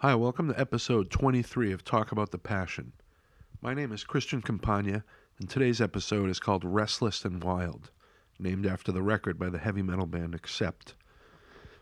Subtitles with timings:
[0.00, 2.92] Hi, welcome to episode 23 of Talk About the Passion.
[3.62, 5.02] My name is Christian Campagna,
[5.38, 7.90] and today's episode is called Restless and Wild,
[8.38, 10.94] named after the record by the heavy metal band Accept.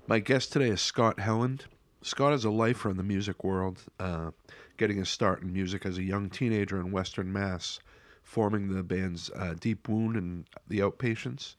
[0.07, 1.63] My guest today is Scott Helland.
[2.03, 4.31] Scott is a lifer in the music world, uh,
[4.77, 7.81] getting his start in music as a young teenager in Western Mass,
[8.23, 11.57] forming the bands uh, Deep Wound and The Outpatients.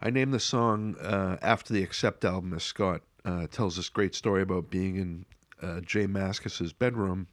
[0.00, 4.14] I named the song uh, after the Accept album as Scott uh, tells this great
[4.14, 5.26] story about being in
[5.62, 7.28] uh, Jay Mascis's bedroom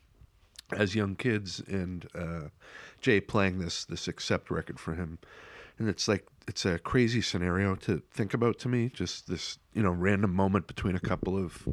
[0.71, 2.49] as young kids and uh,
[3.01, 5.19] Jay playing this this Accept record for him.
[5.77, 8.89] And it's like it's a crazy scenario to think about to me.
[8.89, 11.67] Just this you know random moment between a couple of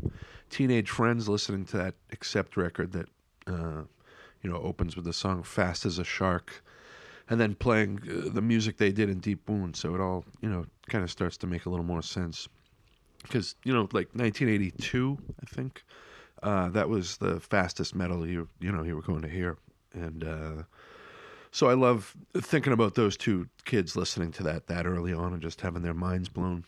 [0.51, 3.09] teenage friends listening to that Accept record that
[3.47, 3.83] uh,
[4.43, 6.63] you know opens with the song "Fast as a Shark."
[7.29, 10.49] And then playing uh, the music they did in Deep Wound, so it all you
[10.49, 12.49] know kind of starts to make a little more sense
[13.23, 15.85] because you know like 1982 i think
[16.43, 19.57] uh, that was the fastest metal you you know you were going to hear.
[19.93, 20.63] And uh,
[21.51, 25.41] so i love thinking about those two kids listening to that that early on and
[25.41, 26.65] just having their minds blown.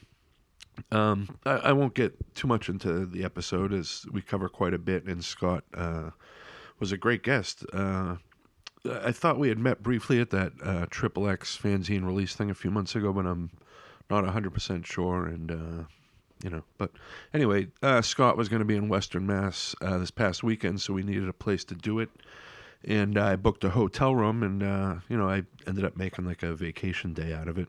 [0.92, 4.78] Um, I, I won't get too much into the episode as we cover quite a
[4.78, 5.05] bit.
[5.05, 6.10] And scott uh,
[6.78, 7.64] was a great guest.
[7.72, 8.16] Uh,
[8.88, 12.55] I thought we had met briefly at that uh, Triple X fanzine release thing a
[12.55, 13.50] few months ago, but I'm
[14.08, 15.27] not 100% sure.
[15.27, 15.84] And, uh,
[16.42, 16.92] you know, but
[17.34, 20.92] anyway, uh, Scott was going to be in Western Mass uh, this past weekend, so
[20.92, 22.11] we needed a place to do it.
[22.84, 26.42] And I booked a hotel room, and, uh, you know, I ended up making like
[26.42, 27.69] a vacation day out of it.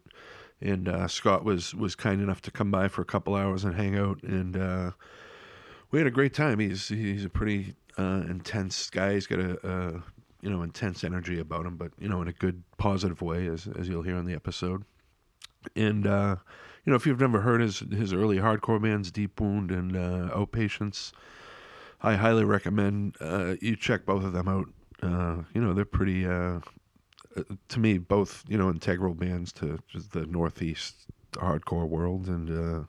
[0.61, 3.73] And uh, Scott was, was kind enough to come by for a couple hours and
[3.75, 4.21] hang out.
[4.23, 4.93] And
[5.89, 6.59] we had a great time.
[6.59, 9.13] He's, he's a pretty intense guy.
[9.13, 10.03] He's got a, a
[10.41, 13.67] you know intense energy about him, but you know in a good positive way, as
[13.77, 14.83] as you'll hear in the episode.
[15.75, 16.37] And uh,
[16.89, 20.33] you know if you've never heard his his early hardcore bands, Deep Wound and uh,
[20.33, 21.11] Outpatients,
[22.01, 24.65] I highly recommend uh, you check both of them out.
[25.03, 26.25] Uh, you know they're pretty.
[26.25, 26.61] Uh,
[27.67, 30.95] to me, both you know integral bands to just the Northeast
[31.33, 32.83] hardcore world, and uh,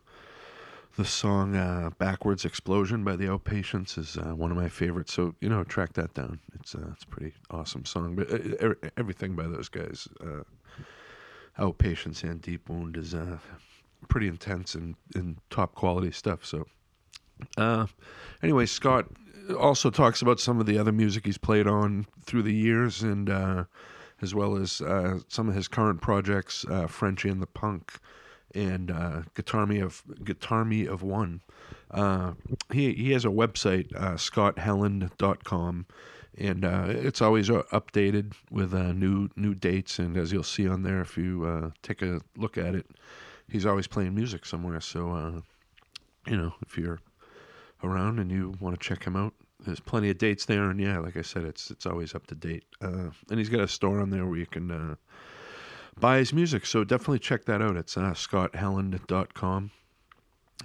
[0.97, 5.13] the song uh, "Backwards Explosion" by the Outpatients is uh, one of my favorites.
[5.13, 6.41] So you know, track that down.
[6.55, 8.17] It's uh, it's a pretty awesome song.
[8.17, 8.31] But
[8.65, 10.45] uh, everything by those guys, uh,
[11.59, 13.37] Outpatients and Deep Wound, is uh,
[14.09, 16.45] pretty intense and, and top quality stuff.
[16.45, 16.67] So
[18.43, 19.07] anyway, Scott
[19.59, 23.31] also talks about some of the other music he's played on through the years, and
[24.23, 24.83] as well as
[25.29, 27.99] some of his current projects, Frenchie and the Punk
[28.55, 31.41] and uh, Guitar Me of Guitar Me of One.
[31.91, 32.33] Uh,
[32.73, 35.87] he he has a website, uh, scotthelland.com,
[36.39, 39.99] and uh, it's always uh, updated with uh, new new dates.
[39.99, 42.87] And as you'll see on there, if you uh, take a look at it,
[43.51, 44.81] he's always playing music somewhere.
[44.81, 45.43] So
[46.27, 47.01] you know, if you're
[47.83, 49.35] around and you want to check him out,
[49.65, 50.71] there's plenty of dates there.
[50.71, 52.65] And yeah, like I said, it's it's always up to date.
[52.81, 54.97] and he's got a store on there where you can
[55.99, 56.67] buy his music.
[56.67, 57.77] So definitely check that out.
[57.77, 59.71] It's uh, scotthelland.com.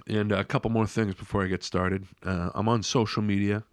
[0.08, 2.06] And a couple more things before I get started.
[2.22, 3.64] Uh, I'm on social media.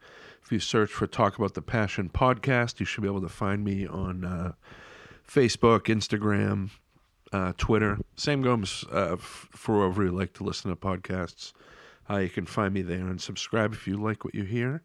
[0.43, 3.63] If you search for Talk About the Passion podcast, you should be able to find
[3.63, 4.53] me on uh,
[5.27, 6.71] Facebook, Instagram,
[7.33, 7.97] uh, Twitter.
[8.15, 11.53] Same goes uh, for wherever you like to listen to podcasts.
[12.09, 14.81] Uh, you can find me there and subscribe if you like what you hear.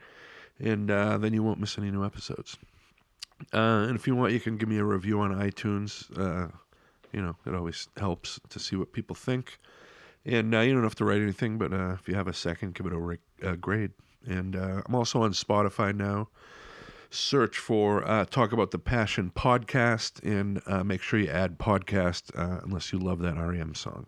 [0.59, 2.57] And uh, then you won't miss any new episodes.
[3.53, 6.11] Uh, and if you want, you can give me a review on iTunes.
[6.19, 6.49] Uh,
[7.13, 9.59] you know, it always helps to see what people think.
[10.25, 12.75] And uh, you don't have to write anything, but uh, if you have a second,
[12.75, 13.93] give it a, a grade.
[14.27, 16.29] And uh, I'm also on Spotify now.
[17.11, 22.31] Search for uh, Talk About the Passion podcast and make sure you add podcast
[22.65, 24.07] unless you love that REM song.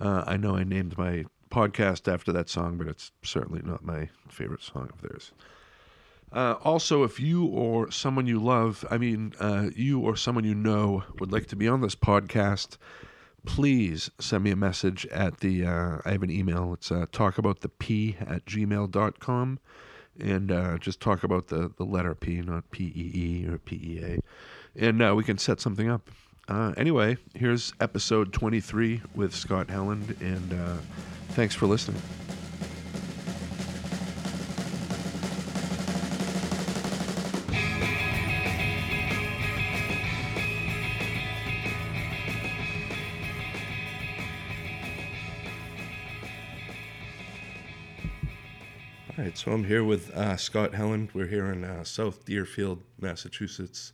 [0.00, 4.62] I know I named my podcast after that song, but it's certainly not my favorite
[4.62, 5.32] song of theirs.
[6.32, 10.54] Uh, also, if you or someone you love, I mean, uh, you or someone you
[10.54, 12.76] know would like to be on this podcast,
[13.44, 16.72] please send me a message at the, uh, I have an email.
[16.74, 19.58] It's uh, talkaboutthep at gmail.com.
[20.18, 23.76] And uh, just talk about the, the letter P, not P E E or P
[23.76, 24.20] E A.
[24.76, 26.10] And uh, we can set something up.
[26.48, 30.20] Uh, anyway, here's episode 23 with Scott Helland.
[30.20, 30.76] And uh,
[31.30, 32.02] thanks for listening.
[49.20, 51.12] All right, so I'm here with uh, Scott Helland.
[51.12, 53.92] We're here in uh, South Deerfield, Massachusetts.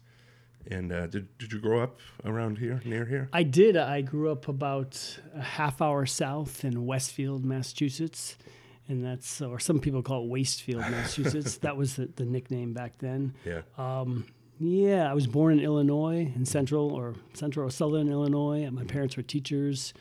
[0.70, 3.28] And uh, did, did you grow up around here, near here?
[3.32, 3.76] I did.
[3.76, 8.36] I grew up about a half hour south in Westfield, Massachusetts.
[8.86, 11.56] and that's or some people call it Wastefield, Massachusetts.
[11.56, 13.34] that was the, the nickname back then.
[13.44, 13.62] Yeah.
[13.76, 14.26] Um,
[14.60, 18.62] yeah, I was born in Illinois, in central or central or southern Illinois.
[18.62, 19.92] And my parents were teachers.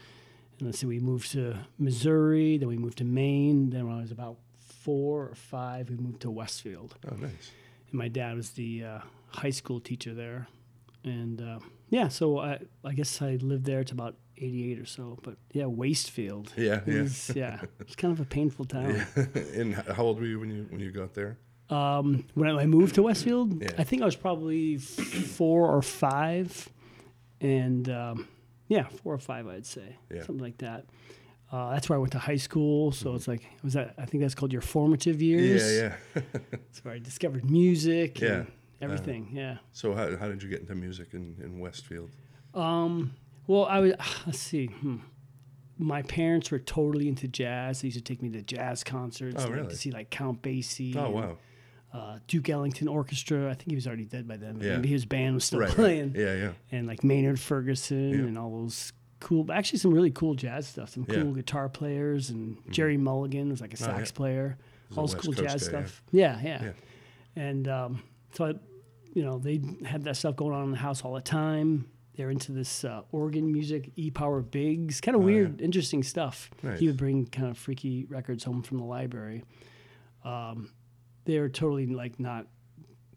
[0.59, 3.71] And let's see, we moved to Missouri, then we moved to Maine.
[3.71, 4.37] Then when I was about
[4.85, 6.95] four or five, we moved to Westfield.
[7.11, 7.51] Oh, nice.
[7.89, 10.47] And my dad was the uh, high school teacher there.
[11.03, 11.59] And uh,
[11.89, 15.17] yeah, so I, I guess I lived there to about 88 or so.
[15.23, 16.47] But yeah, Wastefield.
[16.57, 17.01] Yeah, yeah.
[17.03, 17.61] was- yeah.
[17.79, 19.05] It's kind of a painful town.
[19.59, 21.37] and how old were you when you when you got there?
[21.69, 23.71] Um, when I moved to Westfield, Yeah.
[23.79, 26.69] I think I was probably four or five,
[27.41, 28.27] and um,
[28.67, 30.23] yeah, four or five, I'd say, Yeah.
[30.25, 30.85] something like that.
[31.55, 34.21] Uh, that's where I went to high school, so it's like was that I think
[34.23, 35.61] that's called your formative years.
[35.63, 35.85] Mm-hmm.
[36.17, 36.39] Yeah, yeah.
[36.51, 38.33] That's where I discovered music Yeah.
[38.39, 38.47] and
[38.81, 39.29] everything.
[39.31, 39.57] yeah.
[39.71, 42.09] so how how did you get into music in, in Westfield?
[42.53, 43.13] Um,
[43.47, 43.93] well, I was
[44.25, 44.65] let's see.
[44.67, 44.97] Hmm.
[45.77, 47.81] My parents were totally into jazz.
[47.81, 49.35] They used to take me to jazz concerts.
[49.39, 49.69] Oh, like, really?
[49.69, 50.95] To see like Count Basie.
[50.95, 51.37] Oh and, wow.
[51.93, 53.49] uh, Duke Ellington Orchestra.
[53.51, 54.53] I think he was already dead by then.
[54.57, 54.75] but Yeah.
[54.75, 55.69] Maybe his band was still Right.
[55.69, 56.13] playing.
[56.15, 56.51] Yeah, yeah.
[56.71, 58.25] And like Maynard Ferguson Yeah.
[58.27, 60.89] and all those cool, actually some really cool jazz stuff.
[60.89, 61.15] Some Yeah.
[61.21, 63.95] cool guitar players and Jerry Mulligan was like a Oh, yeah.
[63.97, 64.57] sax player.
[64.95, 66.03] All this cool Coast jazz guy, stuff.
[66.11, 66.63] Yeah, yeah.
[66.63, 66.71] Yeah.
[67.35, 68.03] And um,
[68.33, 68.53] so, I,
[69.13, 71.89] you know, they had that stuff going on in the house all the time.
[72.15, 76.49] They're into this uh, organ music, E Power Biggs, kind of Oh, weird, interesting stuff.
[76.63, 76.79] Nice.
[76.79, 79.43] He would bring kind of freaky records home from the library.
[80.23, 80.71] Um,
[81.25, 82.47] they're totally like not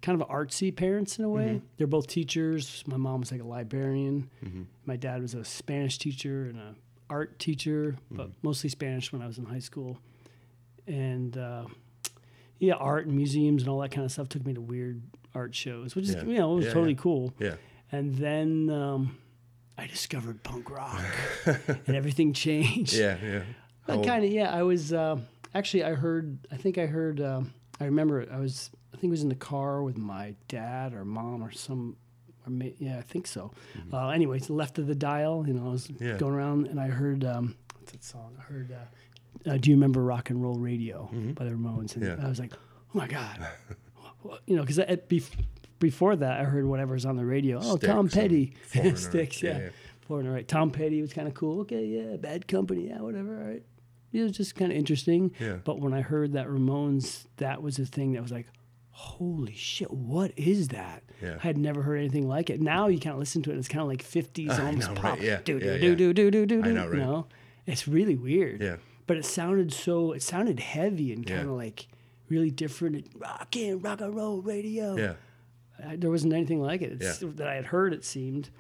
[0.02, 1.46] kind of artsy parents in a way.
[1.46, 1.66] Mm-hmm.
[1.76, 2.84] They're both teachers.
[2.86, 4.30] My mom was like a librarian.
[4.44, 4.62] Mm-hmm.
[4.86, 6.74] My dad was a Spanish teacher and a
[7.10, 8.32] art teacher, but Mm-hmm.
[8.42, 9.98] mostly Spanish when I was in high school.
[10.86, 11.64] And uh,
[12.58, 15.02] yeah, art and museums and all that kind of stuff took me to weird
[15.34, 16.24] art shows, which is Yeah.
[16.24, 17.00] you know it was Yeah, totally yeah.
[17.00, 17.34] cool.
[17.38, 17.54] Yeah.
[17.92, 19.18] And then um,
[19.78, 21.00] I discovered punk rock,
[21.46, 22.92] and everything changed.
[22.94, 23.42] Yeah, yeah.
[24.04, 24.52] Kind of yeah.
[24.54, 25.16] I was uh,
[25.54, 26.38] actually I heard.
[26.52, 27.20] I think I heard.
[27.22, 28.28] Um, I remember it.
[28.30, 28.70] I was.
[28.92, 31.96] I think it was in the car with my dad or mom or some.
[32.46, 33.52] Or may, yeah, I think so.
[33.92, 35.44] Uh, anyways, left of the dial.
[35.46, 36.04] You know, I was Mm-hmm.
[36.06, 36.16] Yeah.
[36.16, 37.24] going around and I heard.
[37.24, 38.34] Um, what's that song?
[38.38, 38.72] I heard.
[38.72, 41.94] Uh, uh, Do you remember Rock and Roll Radio by the Ramones?
[41.94, 42.20] And Mm-hmm.
[42.20, 42.26] Yeah.
[42.26, 42.58] I was like, oh
[42.94, 43.46] my god.
[44.46, 45.30] You know, because bef-
[45.78, 47.60] before that I heard whatever's on the radio.
[47.62, 48.54] Oh, Tom Petty,
[48.96, 49.58] Styx, Yeah, yeah.
[49.64, 49.68] yeah.
[50.00, 50.46] Foreigner, right?
[50.46, 51.60] Tom Petty was kind of cool.
[51.60, 53.62] Okay, yeah, Bad Company, yeah, whatever, all right.
[54.12, 55.32] It was just kind of interesting.
[55.38, 55.58] Yeah.
[55.62, 58.46] But when I heard that Ramones, that was a thing that was like,
[58.98, 61.04] holy shit, what is that?
[61.22, 61.36] Yeah.
[61.42, 62.60] I had never heard anything like it.
[62.60, 64.88] Now you kind of listen to it, and it's kind of like 50s I almost
[64.88, 65.20] know, right, pop.
[65.20, 65.78] yeah, Do yeah, do yeah.
[65.78, 66.68] do do do do do.
[66.68, 66.92] I know, right.
[66.94, 67.26] You know,
[67.66, 68.60] it's really weird.
[68.60, 68.76] Yeah.
[69.06, 70.12] But it sounded so.
[70.12, 71.86] It sounded heavy and kind of like
[72.28, 73.06] really different.
[73.16, 74.96] Rock and rock and roll radio.
[74.96, 75.14] Yeah.
[75.86, 77.28] I, there wasn't anything like it it's, Yeah.
[77.36, 77.92] that I had heard.
[77.94, 78.50] It seemed.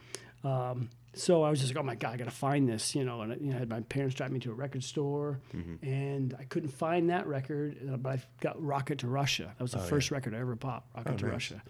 [0.44, 3.20] Um, so I was just like, oh my god, I gotta find this, you know.
[3.22, 5.84] And I, you know, I had my parents drive me to a record store, Mm-hmm.
[5.86, 9.54] and I couldn't find that record, uh, but I got Rocket to Russia.
[9.58, 11.32] That was the first record I ever bought, Rocket to Oh, nice.
[11.32, 11.62] Russia,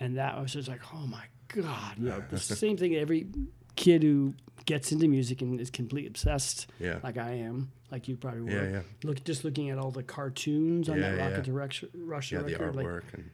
[0.00, 2.94] and that was just like, oh my god, you know, the same thing.
[2.96, 3.26] Every
[3.76, 4.34] kid who
[4.66, 6.98] gets into music and is completely obsessed, Yeah.
[7.02, 8.50] like I am, like you probably were.
[8.50, 8.80] Yeah, yeah.
[9.04, 11.42] Look, just looking at all the cartoons on Yeah, that Rocket yeah.
[11.44, 13.30] to Russia, Russia Yeah, the record, like, and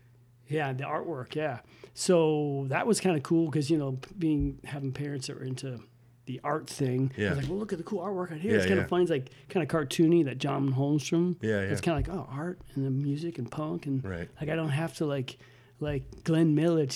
[0.48, 1.34] yeah, the artwork.
[1.34, 1.60] Yeah,
[1.94, 5.80] so that was kind of cool because you know, being having parents that were into
[6.26, 7.12] the art thing.
[7.16, 7.28] I Yeah.
[7.30, 8.50] was like, well, look at the cool artwork out here.
[8.52, 8.82] Yeah, it's kind yeah.
[8.82, 9.02] of funny.
[9.02, 10.24] It's like kind of cartoony.
[10.24, 11.36] That John Holmstrom.
[11.40, 11.68] Yeah, yeah.
[11.68, 14.28] It's kind of like oh, art and the music and punk and Right.
[14.40, 15.38] like I don't have to like
[15.78, 16.86] like Glenn Miller.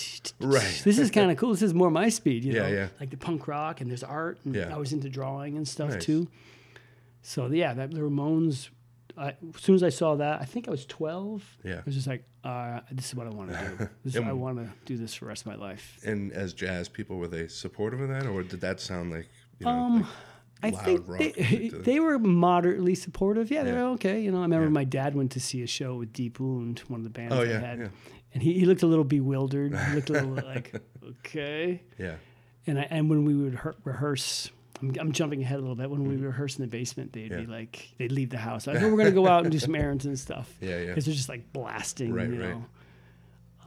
[0.40, 0.82] Right.
[0.84, 1.50] This is kind of cool.
[1.52, 2.44] This is more my speed.
[2.44, 2.88] You Yeah, know, yeah.
[2.98, 4.38] like the punk rock and there's art.
[4.44, 4.74] And Yeah.
[4.74, 6.04] I was into drawing and stuff Nice.
[6.04, 6.28] too.
[7.22, 8.70] So yeah, that the Ramones.
[9.16, 11.58] I, as soon as I saw that, I think I was 12.
[11.64, 11.74] Yeah.
[11.76, 13.88] I was just like, uh, this is what I want to do.
[14.04, 15.98] This is, I want to do this for the rest of my life.
[16.04, 19.66] and as jazz people were they supportive of that or did that sound like you
[19.66, 20.00] know Um,
[20.62, 23.50] like I think rock they, they were moderately supportive.
[23.50, 23.82] Yeah, they Yeah.
[23.84, 24.20] were okay.
[24.20, 24.70] You know, I remember Yeah.
[24.72, 27.42] my dad went to see a show with Deep Wound, one of the bands Oh,
[27.42, 27.88] I had, yeah.
[28.34, 29.74] and he, he looked a little bewildered.
[29.76, 30.74] He looked a little like,
[31.20, 31.82] okay.
[31.98, 32.16] yeah
[32.66, 34.50] And I, and when we would rehearse,
[34.82, 35.90] I'm, I'm jumping ahead a little bit.
[35.90, 37.50] When we rehearse in the basement, they'd be Mm-hmm.
[37.52, 38.66] Like, they'd leave the house.
[38.66, 40.52] Like, oh, we're gonna go out and do some errands and stuff.
[40.60, 40.86] Yeah, yeah.
[40.88, 42.50] Because they're just like blasting, Right, you right.
[42.50, 42.64] know.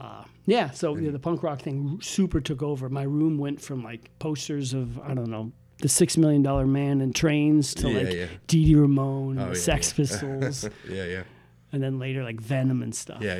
[0.00, 2.88] Uh, yeah, so yeah, the punk rock thing super took over.
[2.88, 7.00] My room went from like posters of I don't know the Six Million Dollar Man
[7.00, 8.26] and Trains to Yeah, like yeah.
[8.48, 9.96] Dee Dee Ramone, Oh, yeah, Sex yeah.
[9.96, 11.22] Pistols, yeah yeah
[11.72, 13.18] and then later like Venom and stuff.
[13.22, 13.36] yeah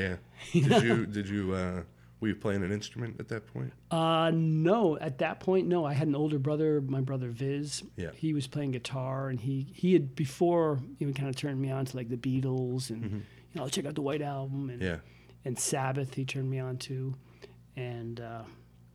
[0.55, 1.83] yeah did you did you uh
[2.25, 5.85] were you playing an instrument at that point Uh, no, at that point, no.
[5.85, 7.83] I had an older brother, my brother Viz.
[7.97, 8.11] Yeah.
[8.15, 11.71] He was playing guitar, and he he had before you know kind of turned me
[11.71, 13.03] on to like the Beatles and
[13.53, 14.89] you know check out the White Album and Mm-hmm.
[14.91, 14.97] yeah
[15.47, 16.15] and Sabbath.
[16.15, 17.15] He turned me on to,
[17.77, 18.43] and uh,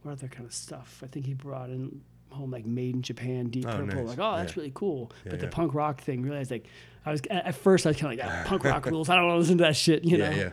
[0.01, 1.01] what other kind of stuff?
[1.03, 3.85] I think he brought in home like Made in Japan, Deep Oh, Purple.
[4.05, 4.07] nice.
[4.17, 4.59] Like, oh, that's Yeah.
[4.61, 5.11] really cool.
[5.25, 5.51] Yeah, but the yeah.
[5.51, 6.65] punk rock thing, realized like
[7.05, 9.09] I was at first I was kind of like, yeah, punk rock rules.
[9.09, 10.03] I don't want to listen to that shit.
[10.03, 10.49] You Yeah, know, yeah.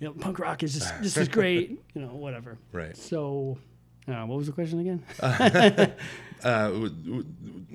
[0.00, 1.70] You know, punk rock is just this is great.
[1.94, 2.58] You know, whatever.
[2.72, 2.96] Right.
[2.96, 3.58] So,
[4.08, 5.04] uh, what was the question again?
[6.42, 7.24] Uh, w- w-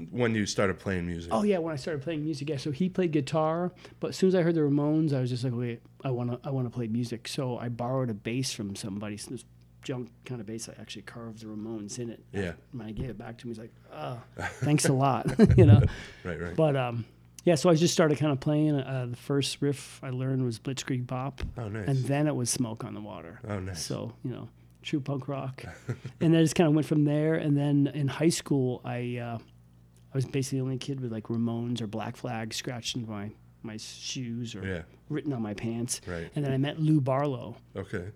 [0.09, 1.31] when you started playing music.
[1.31, 2.57] Oh yeah, when I started playing music, yeah.
[2.57, 5.43] So he played guitar, but as soon as I heard the Ramones, I was just
[5.43, 7.27] like, wait, I want to, I want to play music.
[7.27, 9.45] So I borrowed a bass from somebody, so this
[9.83, 10.67] junk kind of bass.
[10.67, 12.23] I actually carved the Ramones in it.
[12.33, 12.53] Yeah.
[12.71, 14.19] When I gave it back to him, he's like, oh,
[14.61, 15.83] thanks a lot, you know.
[16.23, 16.55] Right, right.
[16.55, 17.05] But um,
[17.45, 17.55] yeah.
[17.55, 18.75] So I just started kind of playing.
[18.75, 21.87] Uh, the first riff I learned was Blitzkrieg Bop, oh, nice.
[21.87, 23.39] and then it was Smoke on the Water.
[23.47, 23.81] oh, nice.
[23.83, 24.49] So, you know,
[24.83, 25.63] true punk rock.
[26.21, 27.35] and I just kind of went from there.
[27.35, 31.23] And then in high school, I uh, I was basically the only kid with like
[31.25, 33.31] Ramones or Black Flag scratched into my,
[33.63, 34.81] my shoes or yeah.
[35.09, 36.01] written on my pants.
[36.07, 36.29] Right.
[36.35, 38.11] And then I met Lou Barlow, Okay.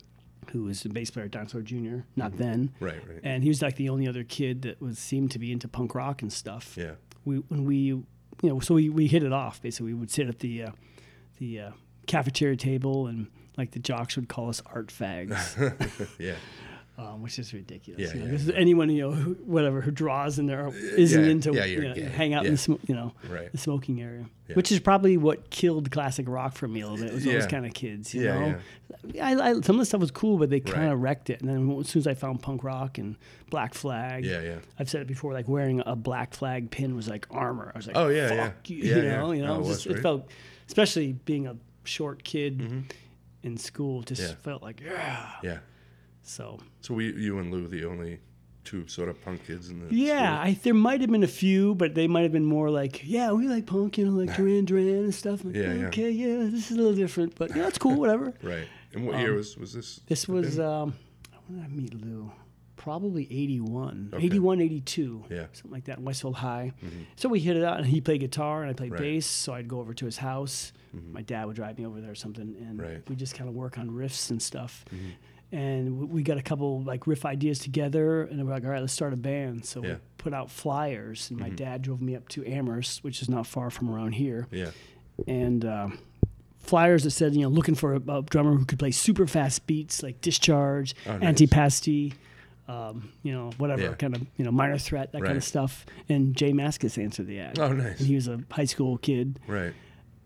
[0.52, 2.38] who was the bass player at Dinosaur Jr., not Mm-hmm.
[2.42, 2.72] then.
[2.80, 3.20] Right, right.
[3.24, 5.94] And he was like the only other kid that was seemed to be into punk
[5.94, 6.76] rock and stuff.
[6.78, 6.92] yeah.
[7.26, 8.02] We when we
[8.42, 9.94] you know so we, we hit it off basically.
[9.94, 10.72] We would sit at the uh,
[11.40, 11.72] the uh,
[12.08, 13.28] cafeteria table and
[13.58, 16.10] like the jocks would call us art fags.
[16.20, 16.36] yeah.
[17.00, 18.02] Um, which is ridiculous.
[18.02, 21.24] Yeah, you know, yeah, 'cause anyone you know, who, whatever, who draws in there isn't
[21.24, 23.50] yeah, into yeah, you know, hang out in the smoke, you know, Right.
[23.52, 24.56] the smoking area, Yeah.
[24.56, 27.12] which is probably what killed classic rock for me a little bit.
[27.12, 27.48] It was those Yeah.
[27.50, 29.22] kind of kids, you Yeah, know.
[29.22, 30.92] I, I, some of the stuff was cool, but they kind Right.
[30.94, 31.40] of wrecked it.
[31.42, 33.16] And then as soon as I found punk rock and
[33.50, 34.56] Black Flag, Yeah, yeah.
[34.78, 37.72] I've said it before, like wearing a Black Flag pin was like armor.
[37.74, 38.44] I was like, Oh, yeah, yeah.
[38.48, 39.16] fuck you, Yeah, you yeah.
[39.18, 40.30] know, you know, Oh, it, just, was, it felt,
[40.68, 42.80] especially being a short kid Mm-hmm.
[43.44, 44.36] in school, just Yeah.
[44.44, 45.30] felt like yeah.
[45.44, 45.58] Yeah.
[46.30, 48.20] So So we, you and Lou, the only
[48.64, 50.52] two sort of punk kids in the Yeah, school?
[50.52, 53.32] I, there might have been a few, but they might have been more like, yeah,
[53.32, 55.44] we like punk, you know, like Duran Duran and stuff.
[55.44, 55.88] Like, Yeah, yeah.
[55.88, 58.34] Okay, yeah, this is a little different, but yeah, it's cool, whatever.
[58.44, 58.68] Right.
[58.94, 59.98] And what year was was this?
[60.00, 60.94] Um, This was, um,
[61.48, 62.32] when did I meet Lou?
[62.76, 64.26] Probably 81, Okay.
[64.26, 65.46] 81, 82, Yeah.
[65.52, 66.72] something like that in Westfield High.
[66.84, 67.02] Mm-hmm.
[67.18, 69.02] So we hit it out, and he played guitar, and I played Right.
[69.02, 69.26] bass.
[69.26, 70.72] So I'd go over to his house.
[70.94, 73.10] My dad would drive me over there or something, and Right.
[73.10, 74.86] we just kind of work on riffs and stuff.
[75.52, 78.94] And we- got a couple like riff ideas together, and we're like, all right, let's
[78.94, 79.66] start a band.
[79.66, 79.94] So Yeah.
[79.94, 83.48] we put out flyers, and my dad drove me up to Amherst, which is not
[83.48, 84.70] far from around here, Yeah.
[85.28, 85.98] and um,
[86.60, 89.66] flyers that said, you know, looking for a, a drummer who could play super fast
[89.66, 91.24] beats like Discharge, Oh, nice.
[91.42, 92.14] Antipasti,
[92.68, 93.94] um, you know, whatever Yeah.
[93.96, 95.84] kind of, you know, minor threat, that kind of stuff.
[96.10, 97.58] And Jay Mascis answered the ad.
[97.58, 97.98] Oh, nice.
[97.98, 99.40] And he was a high school kid.
[99.48, 99.74] Right.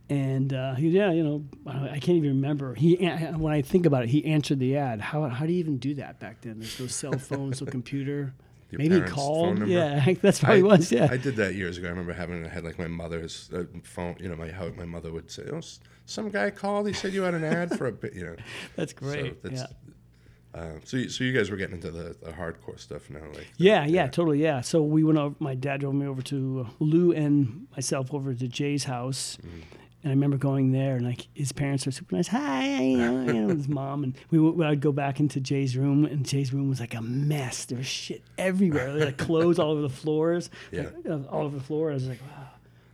[0.09, 2.75] And uh, he, yeah, you know, I can't even remember.
[2.75, 2.95] He,
[3.37, 4.99] when I think about it, he answered the ad.
[5.01, 6.59] How, how do you even do that back then?
[6.59, 8.33] There's no cell phones, no computer.
[8.69, 9.67] Your Maybe he called.
[9.67, 10.91] Yeah, that's probably I, was.
[10.91, 11.07] Yeah.
[11.09, 11.87] I did that years ago.
[11.87, 14.17] I remember having I had like my mother's uh, phone.
[14.19, 15.61] You know, my how my mother would say, "Oh,
[16.07, 16.87] some guy called.
[16.87, 18.35] He said you had an ad for a bit." You know.
[18.75, 19.43] that's great.
[19.43, 20.59] So that's, yeah.
[20.59, 23.47] Uh, so you, so you guys were getting into the, the hardcore stuff now, like
[23.57, 24.61] the- Yeah, yeah, totally, yeah.
[24.61, 25.35] So we went over.
[25.39, 29.59] My dad drove me over to Lou and myself over to Jay's house, Mm-hmm.
[30.03, 32.27] And I remember going there, and like his parents were super nice.
[32.27, 35.77] Hi, you know, you know, his mom, and we would I'd go back into Jay's
[35.77, 37.65] room, and Jay's room was like a mess.
[37.65, 38.87] There was shit everywhere.
[38.87, 41.91] There were like clothes all over the floors, like, uh, all over the floor.
[41.91, 42.49] I was like, wow.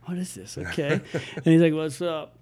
[0.06, 0.56] What is this?
[0.58, 1.00] Okay,
[1.36, 2.36] and he's like, "What's up?"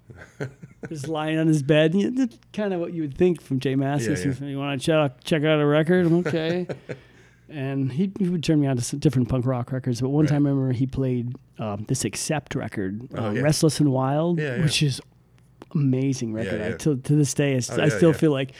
[0.88, 1.94] Just lying on his bed.
[1.94, 4.24] Know, that's kind of what you would think from Jay Mascis.
[4.24, 4.50] Yeah, yeah.
[4.52, 6.06] You want to check check out a record?
[6.06, 6.66] I'm okay
[7.48, 10.00] and he, he would turn me on to different punk rock records.
[10.00, 10.30] But one Right.
[10.30, 13.40] time, I remember he played um, this Accept record, Oh, uh, yeah.
[13.42, 14.62] "Restless and Wild," Yeah, yeah.
[14.62, 15.00] which is
[15.74, 16.60] amazing record.
[16.62, 18.52] I, till to this day, I, Oh, I still feel like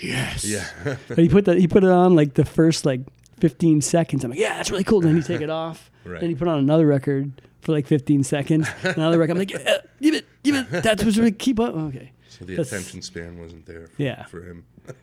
[0.00, 0.44] yes.
[0.44, 0.66] Yeah.
[1.08, 3.00] but he put that he put it on like the first like
[3.40, 4.24] 15 seconds.
[4.24, 5.00] I'm like, yeah, that's really cool.
[5.00, 5.90] then he take it off.
[6.04, 6.20] Right.
[6.20, 8.68] Then he put on another record for like 15 seconds.
[8.82, 9.32] Another record.
[9.32, 10.70] I'm like, yeah, give it, give it.
[10.82, 11.74] That's what's really keep up.
[11.74, 12.12] Okay.
[12.38, 13.86] So the That's- attention span wasn't there.
[13.88, 14.24] For, Yeah.
[14.26, 14.64] For him.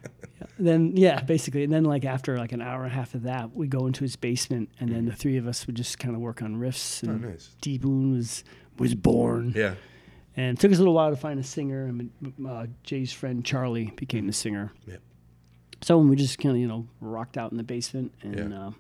[0.59, 3.55] then yeah, basically, and then like after like an hour and a half of that,
[3.55, 6.21] we go into his basement, and then the three of us would just kind of
[6.21, 7.07] work on riffs.
[7.07, 7.55] Oh, And nice.
[7.61, 8.43] Deep Wound was
[8.77, 9.75] was born, Yeah.
[10.35, 11.85] and it took us a little while to find a singer.
[11.85, 12.11] And
[12.47, 14.71] uh, Jay's friend Charlie became the singer.
[14.87, 15.01] Yep.
[15.81, 18.67] So we just kind of you know rocked out in the basement and Yeah.
[18.67, 18.71] uh,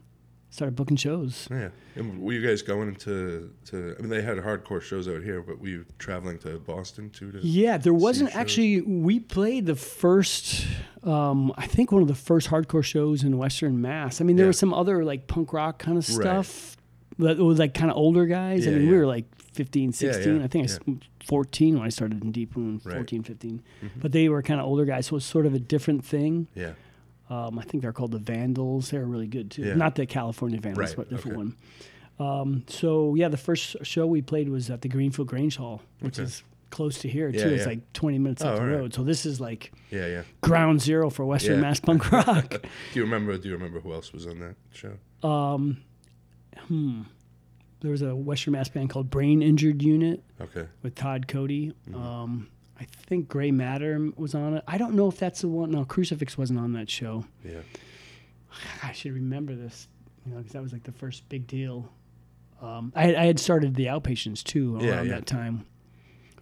[0.53, 1.47] started booking shows.
[1.49, 1.69] Yeah.
[1.95, 3.95] And were you guys going into to?
[3.97, 7.31] I mean, they had hardcore shows out here, but were you traveling to Boston too?
[7.31, 8.81] To, Yeah, there wasn't actually.
[8.81, 10.67] We played the first,
[11.03, 14.21] um, I think one of the first hardcore shows in Western Mass.
[14.21, 14.49] I mean, there Yeah.
[14.49, 16.21] was some other like punk rock kind of Right.
[16.21, 16.77] stuff
[17.17, 18.67] that was like kind of older guys.
[18.67, 20.37] I Yeah, mean, we were like 15, 16.
[20.37, 20.79] yeah, I think I was
[21.25, 22.95] 14 when I started in Deep Wound, Right.
[22.95, 23.63] 14, 15.
[23.99, 26.47] But they were kind of older guys, so it was sort of a different thing.
[26.55, 26.73] Yeah.
[27.29, 28.89] Um, I think they're called the Vandals.
[28.91, 29.63] They're really good too.
[29.63, 29.75] Yeah.
[29.75, 31.45] Not the California Vandals, Right, but different okay.
[32.17, 32.39] one.
[32.41, 36.19] Um, so yeah, the first show we played was at the Greenfield Grange Hall, which
[36.19, 36.23] Okay.
[36.25, 37.49] is close to here Yeah, too.
[37.49, 38.71] It's like 20 minutes Oh, up the right.
[38.75, 38.93] road.
[38.93, 40.07] So this is like Yeah.
[40.07, 40.23] Yeah.
[40.41, 41.61] ground zero for Western.
[41.61, 42.49] Mass punk rock.
[42.49, 42.59] Do
[42.99, 43.37] you remember?
[43.37, 44.93] Do you remember who else was on that show?
[46.67, 47.01] Hmm.
[47.81, 50.67] there was a Western Mass band called Brain Injured Unit Okay.
[50.81, 51.73] with Todd Cody.
[51.89, 51.95] Mm-hmm.
[52.01, 52.47] Um,
[52.79, 54.63] I think Gray Matter was on it.
[54.67, 55.71] I don't know if that's the one.
[55.71, 57.25] No, Crucifix wasn't on that show.
[57.43, 57.59] Yeah.
[58.83, 59.87] I should remember this,
[60.25, 61.89] you know, because that was like the first big deal.
[62.61, 65.09] Um, I, had- I had started the Outpatients too around Yeah, yeah.
[65.15, 65.65] that time.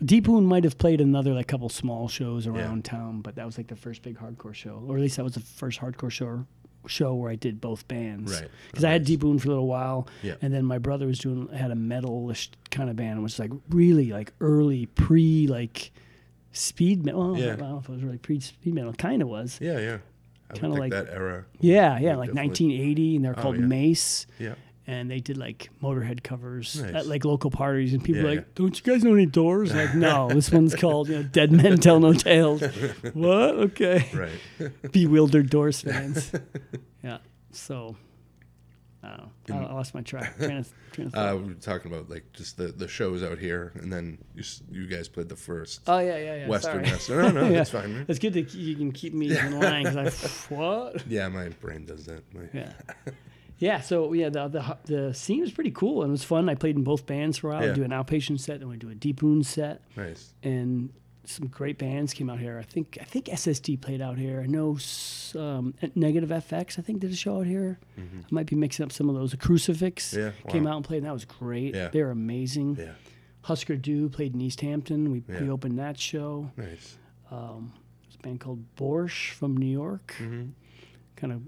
[0.03, 3.57] Deep Wound might have played another like couple small shows around town, but that was
[3.57, 6.43] like the first big hardcore show, or at least that was the first hardcore show
[6.87, 8.33] show where I did both bands.
[8.41, 8.49] Right.
[8.71, 9.07] Because I had Nice.
[9.09, 10.33] Deep Wound for a little while, Yeah.
[10.41, 13.51] and then my brother was doing had a metalish kind of band, which was like
[13.69, 15.91] really like early pre like
[16.51, 17.31] speed metal.
[17.31, 17.53] Oh, yeah.
[17.53, 18.93] I don't know if it was really pre speed metal.
[18.93, 19.57] Kind of was.
[19.61, 19.97] Yeah, yeah.
[20.53, 21.45] Kinda like- that era.
[21.61, 23.65] Yeah, yeah, like definitely- 1980, and they're Oh, called yeah.
[23.65, 24.55] Mace, Yeah.
[24.85, 26.93] and they did like Motorhead covers Nice.
[26.93, 28.55] at like local parties, and people Yeah, like.
[28.55, 31.77] "Don't you guys know any Doors?" Like, no, this one's called you know, "Dead Men
[31.77, 32.61] Tell No Tales."
[33.13, 33.55] what?
[33.71, 34.71] Okay, Right.
[34.91, 36.33] bewildered Doors fans.
[37.01, 37.19] yeah,
[37.51, 37.95] so
[39.03, 39.63] I don't.
[39.63, 40.37] I, lost my track.
[40.37, 43.39] Train of, train of Uh, we were talking about like just the, the shows out
[43.39, 46.47] here, and then you you guys played the first oh yeah, yeah, yeah.
[46.47, 46.91] Western sorry.
[46.91, 47.17] Western.
[47.35, 47.57] No, no, Yeah.
[47.57, 47.93] that's fine.
[47.93, 48.05] Man.
[48.07, 51.07] It's good that you can keep me in line because I what?
[51.07, 52.21] Yeah, my brain does that.
[52.33, 52.71] My, Yeah.
[53.57, 56.49] Yeah, so yeah, the, the the scene was pretty cool and it was fun.
[56.49, 57.63] I played in both bands for a while.
[57.63, 57.69] Yeah.
[57.69, 60.33] I'd do an outpatient set, and we do a deep wound set, Nice.
[60.41, 60.89] and
[61.23, 62.57] some great bands came out here.
[62.57, 64.41] I think I think SSD played out here.
[64.41, 64.77] I know
[65.37, 66.79] um, Negative FX.
[66.79, 67.79] I think did a show out here.
[67.97, 68.01] I
[68.31, 69.31] might be mixing up some of those.
[69.31, 70.19] The Crucifix Mm-hmm.
[70.47, 70.71] Yeah, came wow.
[70.71, 70.97] out and played.
[70.97, 71.75] And that was great.
[71.75, 71.89] Yeah.
[71.89, 72.77] They were amazing.
[72.79, 72.93] Yeah.
[73.43, 75.11] Husker Du played in East Hampton.
[75.11, 76.51] We, we opened that show.
[76.57, 76.97] Nice.
[77.31, 77.73] Um,
[78.03, 80.15] there's a band called Borsch from New York.
[80.19, 80.49] Mm-hmm.
[81.15, 81.41] Kind of,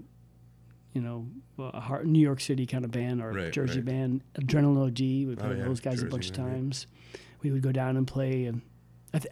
[0.92, 1.26] you know,
[1.58, 3.84] a hard, New York City kind of band or Right, Jersey right.
[3.84, 4.22] band.
[4.40, 5.00] Adrenaline OD.
[5.00, 6.44] We Oh, played yeah, those guys a Jersey bunch of yeah.
[6.44, 6.86] times.
[7.42, 8.46] We would go down and play.
[8.46, 8.62] And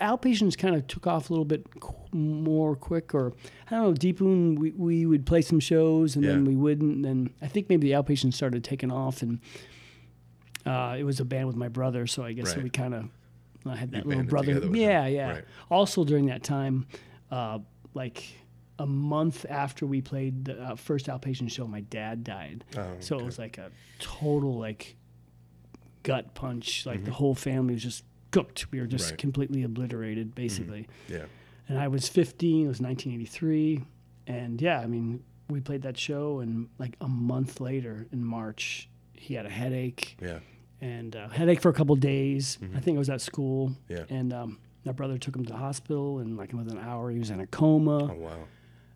[0.01, 3.33] Outpatients kind of took off a little bit qu- more quick, or
[3.67, 3.93] I don't know.
[3.95, 6.95] Deep Wound, we, we would play some shows and then we wouldn't.
[6.97, 9.41] And then I think maybe the Outpatients started taking off, and
[10.65, 13.09] uh, it was a band with my brother, so I guess so we kind of
[13.67, 14.53] I had that You little brother.
[14.73, 15.15] Yeah, him.
[15.15, 15.31] yeah.
[15.33, 15.45] Right.
[15.71, 16.87] Also during that time,
[17.31, 17.59] uh,
[17.95, 18.25] like
[18.79, 22.65] a month after we played the uh, first outpatient show, my dad died.
[22.77, 24.97] Oh, So it was like a total like
[26.03, 26.87] gut punch.
[26.87, 28.67] Like the whole family was just cooked.
[28.73, 29.13] We were just Mm-hmm.
[29.13, 29.19] Right.
[29.19, 30.89] completely obliterated, basically.
[31.09, 31.27] yeah.
[31.69, 32.65] And I was 15.
[32.65, 33.85] It was 1983,
[34.27, 38.89] and yeah, I mean, we played that show, and like a month later in March,
[39.15, 40.41] he had a headache Yeah.
[40.81, 42.59] and uh, headache for a couple days.
[42.77, 43.93] I think I was at school, Mm-hmm.
[43.93, 44.05] Yeah.
[44.19, 47.19] and um, my brother took him to the hospital, and like within an hour, he
[47.19, 48.11] was in a coma.
[48.11, 48.45] Oh wow.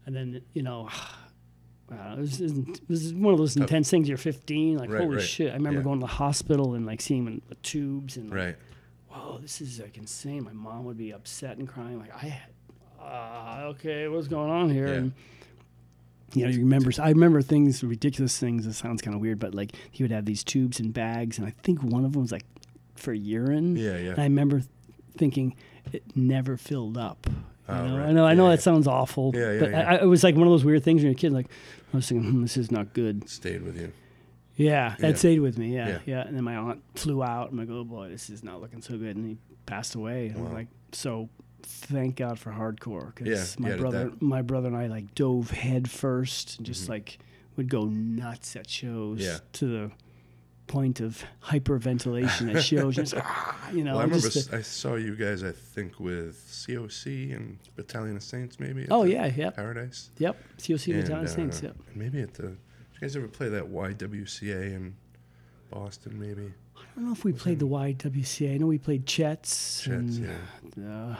[0.06, 0.88] And then you know,
[1.92, 4.08] uh, it, was, it was one of those intense things.
[4.08, 5.24] You're 15, like Right, holy right.
[5.24, 5.50] shit!
[5.50, 5.84] I remember Yeah.
[5.84, 8.56] going to the hospital and like seeing him in the tubes and like, Right.
[9.18, 10.44] Whoa, this is like insane.
[10.44, 12.50] My mom would be upset and crying, like I had,
[13.00, 14.88] uh, okay, what's going on here?
[14.88, 14.94] Yeah.
[14.94, 15.12] And
[16.34, 16.90] you know, you remember.
[17.00, 18.66] I remember things, ridiculous things.
[18.66, 21.46] It sounds kind of weird, but like he would have these tubes and bags, and
[21.46, 22.44] I think one of them was like
[22.96, 23.76] for urine.
[23.76, 24.10] Yeah, yeah.
[24.10, 24.62] And I remember
[25.16, 25.54] thinking
[25.92, 27.26] it never filled up.
[27.28, 27.34] You
[27.68, 27.98] Oh, know?
[27.98, 28.08] right.
[28.08, 28.62] I know, I know Yeah, that yeah.
[28.62, 29.90] sounds awful, Yeah, yeah, but yeah.
[29.90, 31.32] I, I, it was like one of those weird things when you're a kid.
[31.32, 31.46] Like
[31.92, 33.28] I was thinking, hmm, this is not good.
[33.28, 33.92] Stayed with you.
[34.56, 35.14] Yeah, that Yeah.
[35.16, 35.74] stayed with me.
[35.74, 35.98] Yeah, Yeah.
[36.06, 37.50] yeah, And then my aunt flew out.
[37.50, 39.16] I'm like, oh boy, this is not looking so good.
[39.16, 40.28] And he passed away.
[40.28, 40.52] And Wow.
[40.52, 41.28] like, so
[41.62, 45.50] thank God for hardcore because Yeah, my yeah, brother, my brother and I like dove
[45.50, 46.90] head first and just Mhm.
[46.90, 47.18] like
[47.56, 49.38] would go nuts at shows Yeah.
[49.54, 49.90] to the
[50.66, 52.96] point of hyperventilation at shows.
[52.96, 55.42] Just ah, you know, well, I remember I saw you guys.
[55.42, 58.86] I think with COC and Battalion of Saints, maybe.
[58.90, 60.10] oh yeah, yep, Paradise.
[60.18, 60.36] yep.
[60.58, 61.62] COC And, Battalion of Saints.
[61.62, 61.76] uh, Yep.
[61.94, 62.56] maybe at the.
[62.96, 64.96] You guys ever play that YWCA in
[65.70, 66.18] Boston?
[66.18, 66.52] Maybe.
[66.76, 68.54] I don't know if we played the YWCA.
[68.54, 69.82] I know we played Chet's.
[69.82, 70.10] Jets, and,
[70.78, 70.88] yeah.
[71.12, 71.16] uh,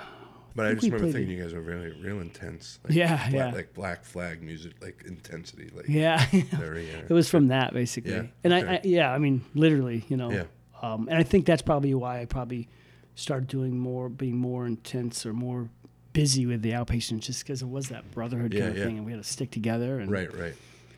[0.55, 2.79] But I, think just remember thinking you guys were really real intense.
[2.85, 3.51] Like Yeah, bla- yeah.
[3.53, 6.25] Like Black Flag music, like intensity, like yeah.
[6.53, 6.89] very.
[6.95, 8.71] Uh, It was from that basically, Yeah, and I, okay.
[8.77, 10.45] I, yeah, I mean, literally, you know, Yeah.
[10.81, 12.69] um, and I think that's probably why I probably
[13.17, 15.69] started doing more, being more intense or more
[16.15, 18.85] busy with the outpatients, just because it was that brotherhood Yeah, kind of yeah.
[18.87, 20.55] thing, and we had to stick together, and right, right.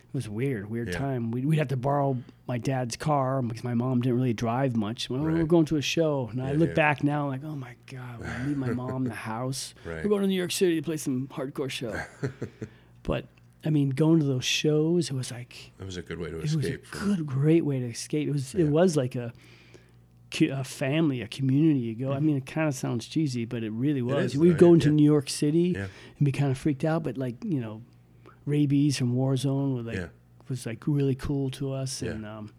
[0.09, 0.99] It was weird, weird Yeah.
[0.99, 1.31] time.
[1.31, 2.17] We'd, we'd have to borrow
[2.47, 5.11] my dad's car because my mom didn't really drive much.
[5.11, 6.75] Well, We were going to a show, and I look yeah.
[6.75, 9.75] back now, like, oh my god, I leave my mom in the house.
[9.85, 10.03] Right.
[10.03, 11.95] We're going to New York City to play some hardcore show,
[13.03, 13.27] but.
[13.65, 16.39] I mean, going to those shows, it was like That was a good way to
[16.41, 16.65] escape.
[16.65, 18.29] it was a good, great way to escape.
[18.29, 19.33] It was it was like a,
[20.43, 21.81] a family, a community.
[21.81, 22.13] You go.
[22.13, 22.23] I Mhm.
[22.23, 24.37] mean, it kind of sounds cheesy, but it really was.
[24.37, 24.95] We'd go yeah, into yeah.
[24.95, 25.89] New York City Yeah.
[26.19, 27.83] and be kind of freaked out, but like you know,
[28.49, 30.07] Raybeez from Warzone was like Yeah.
[30.49, 32.13] was like really cool to us, Yeah.
[32.13, 32.51] and um,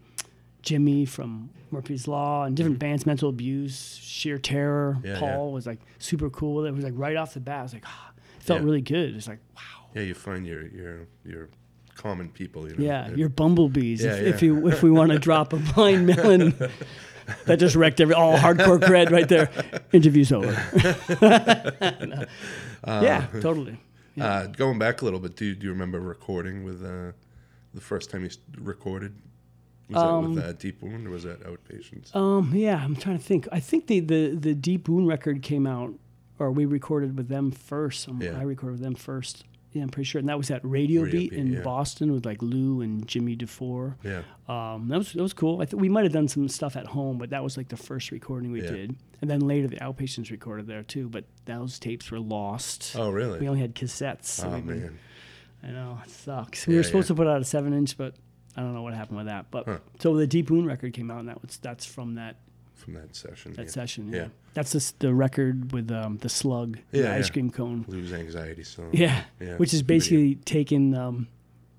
[0.62, 4.96] Jimmy from Murphy's Law and different bands, Mental Abuse, Sheer Terror.
[4.98, 5.08] Mm-hmm.
[5.08, 5.54] Yeah, Paul yeah.
[5.54, 6.56] was like super cool.
[6.56, 7.60] With it It was like right off the bat.
[7.60, 8.66] I was like, ah, it felt Yeah.
[8.66, 9.16] really good.
[9.16, 9.62] It's like wow.
[9.96, 11.50] Yeah, you find your your your
[11.96, 12.70] common people.
[12.70, 12.86] You know?
[12.86, 14.04] Yeah, you're bumblebees.
[14.04, 16.54] Yeah, if, if you if we want to drop a blind melon,
[17.46, 19.50] that just wrecked every all hardcore cred right there.
[19.92, 20.52] Interview's over.
[22.86, 23.02] No.
[23.02, 23.78] yeah, totally.
[24.22, 27.12] Uh, going back a little bit, do you, do you remember recording with uh,
[27.74, 29.14] the first time you recorded?
[29.90, 32.16] Was that with uh, Deep Wound or was that Outpatients?
[32.16, 33.48] Um, yeah, I'm trying to think.
[33.52, 35.94] I think the the the Deep Wound record came out,
[36.38, 38.08] or we recorded with them first.
[38.08, 38.38] Um, Yeah.
[38.38, 39.46] I recorded with them first.
[39.72, 41.62] Yeah, I'm pretty sure, and that was at Radio, Radio Beat, Beat, in yeah.
[41.62, 43.96] Boston with like Lou and Jimmy DeFore.
[44.04, 45.62] yeah, Um, that was that was cool.
[45.62, 47.78] I think we might have done some stuff at home, but that was like the
[47.78, 48.72] first recording we Yeah.
[48.72, 51.08] did, and then later the outpatients recorded there too.
[51.08, 52.96] But those tapes were lost.
[52.98, 53.40] Oh, really?
[53.40, 54.26] We only had cassettes.
[54.26, 54.98] So oh man.
[55.64, 56.66] I know it sucks.
[56.66, 58.16] We Yeah, were supposed to put out a seven inch, but
[58.56, 59.52] I don't know what happened with that.
[59.52, 59.78] But Huh.
[60.00, 62.38] so the Deep Wound record came out, and that was that's from that
[62.80, 63.54] From that session.
[63.54, 63.72] that yeah.
[63.72, 64.10] session.
[64.10, 64.28] Yeah, Yeah.
[64.54, 67.34] that's this, the record with um, the slug, the Yeah, ice yeah.
[67.34, 67.86] cream cone.
[67.88, 68.90] Lose anxiety song.
[68.94, 70.96] Yeah, Yeah, which is basically taken.
[70.96, 71.28] Um,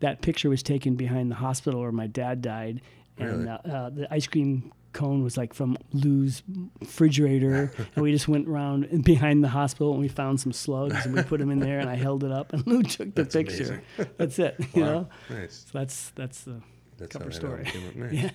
[0.00, 2.80] that picture was taken behind the hospital where my dad died,
[3.18, 3.48] and Really?
[3.48, 6.42] uh, uh, the ice cream cone was like from Lou's
[6.80, 11.14] refrigerator, and we just went around behind the hospital and we found some slugs and
[11.14, 13.34] we put them in there, and I held it up, and Lou took the That's
[13.36, 13.82] picture.
[14.16, 14.56] That's it.
[14.74, 15.66] You know, Nice.
[15.70, 16.60] so that's that's the
[16.98, 17.64] That's cover story.
[17.66, 17.96] album came out.
[18.12, 18.12] Nice.
[18.24, 18.30] yeah.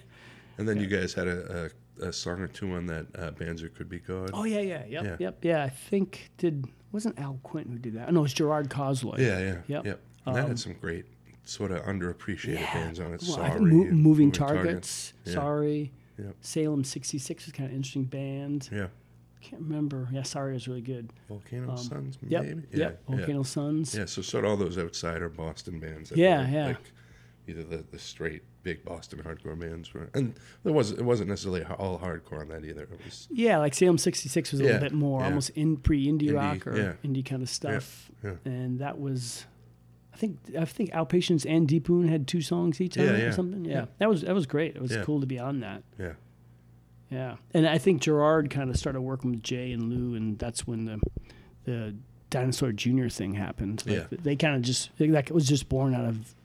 [0.58, 1.69] And then you guys had a, a,
[2.06, 4.32] a song or two on that uh, Bands That Could Be God.
[4.34, 5.15] Oh yeah, yeah, yep, Yeah.
[5.20, 5.63] yep, yeah.
[5.63, 8.12] I think did wasn't Al Quinton who did that?
[8.13, 9.18] No, it was Gerard Cosloy.
[9.18, 9.86] Yeah, yeah, Yep.
[9.86, 10.00] yep.
[10.26, 11.06] And that Um, had some great
[11.44, 12.74] sort of underappreciated Yeah.
[12.74, 13.22] bands on it.
[13.22, 15.13] Well, Sorry, Mo- and moving, targets.
[15.26, 15.34] Yeah.
[15.34, 15.91] Sorry.
[16.18, 16.36] Yep.
[16.41, 18.70] Salem '66 was kind of interesting band.
[18.72, 18.88] Yeah,
[19.41, 20.08] Can't remember.
[20.12, 21.12] Yeah, Sorry was really good.
[21.28, 22.34] Volcano Um, Suns, maybe.
[22.34, 22.58] Yep.
[22.74, 23.94] Yeah, Volcano Suns.
[23.96, 26.10] Yeah, so sort of all those outsider Boston bands.
[26.10, 26.65] That Yeah, yeah.
[26.68, 26.91] Like
[27.48, 31.64] either the, the straight big Boston hardcore bands were, and there was it wasn't necessarily
[31.64, 32.84] all hardcore on that either.
[32.84, 35.26] It was Yeah, like Salem '66 was a Yeah, little bit more yeah.
[35.28, 36.94] almost in pre-indie rock or yeah.
[37.04, 38.10] indie kind of stuff.
[38.24, 38.34] yeah.
[38.46, 39.46] And that was,
[40.14, 43.20] I think, I think Outpatients and Deep Wound had two songs each on Yeah, it
[43.20, 43.26] yeah.
[43.26, 43.66] or something.
[43.66, 43.86] Yeah.
[44.00, 44.76] That was that was great.
[44.76, 45.84] It was cool to be on that.
[46.00, 46.14] yeah,
[47.12, 50.66] Yeah, and I think Gerard kind of started working with Jay and Lou, and that's
[50.66, 51.00] when the
[51.66, 51.96] the
[52.32, 53.84] Dinosaur Junior thing happened.
[53.86, 54.18] Like, Yeah.
[54.24, 56.36] they kind of just like it was just born out of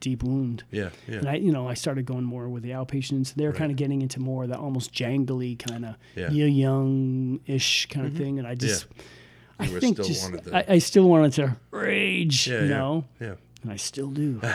[0.00, 0.64] deep wound.
[0.70, 3.34] yeah, yeah, And I, you know, I started going more with the outpatients.
[3.34, 3.58] They're Right.
[3.58, 6.28] kind of getting into more of that almost jangly kind of Yeah.
[6.28, 8.86] Neil Young-ish kind of thing, and I just,
[9.58, 12.76] I think still just I, I still wanted to rage, Yeah, you yeah.
[12.76, 13.34] know, yeah.
[13.62, 14.40] and I still do.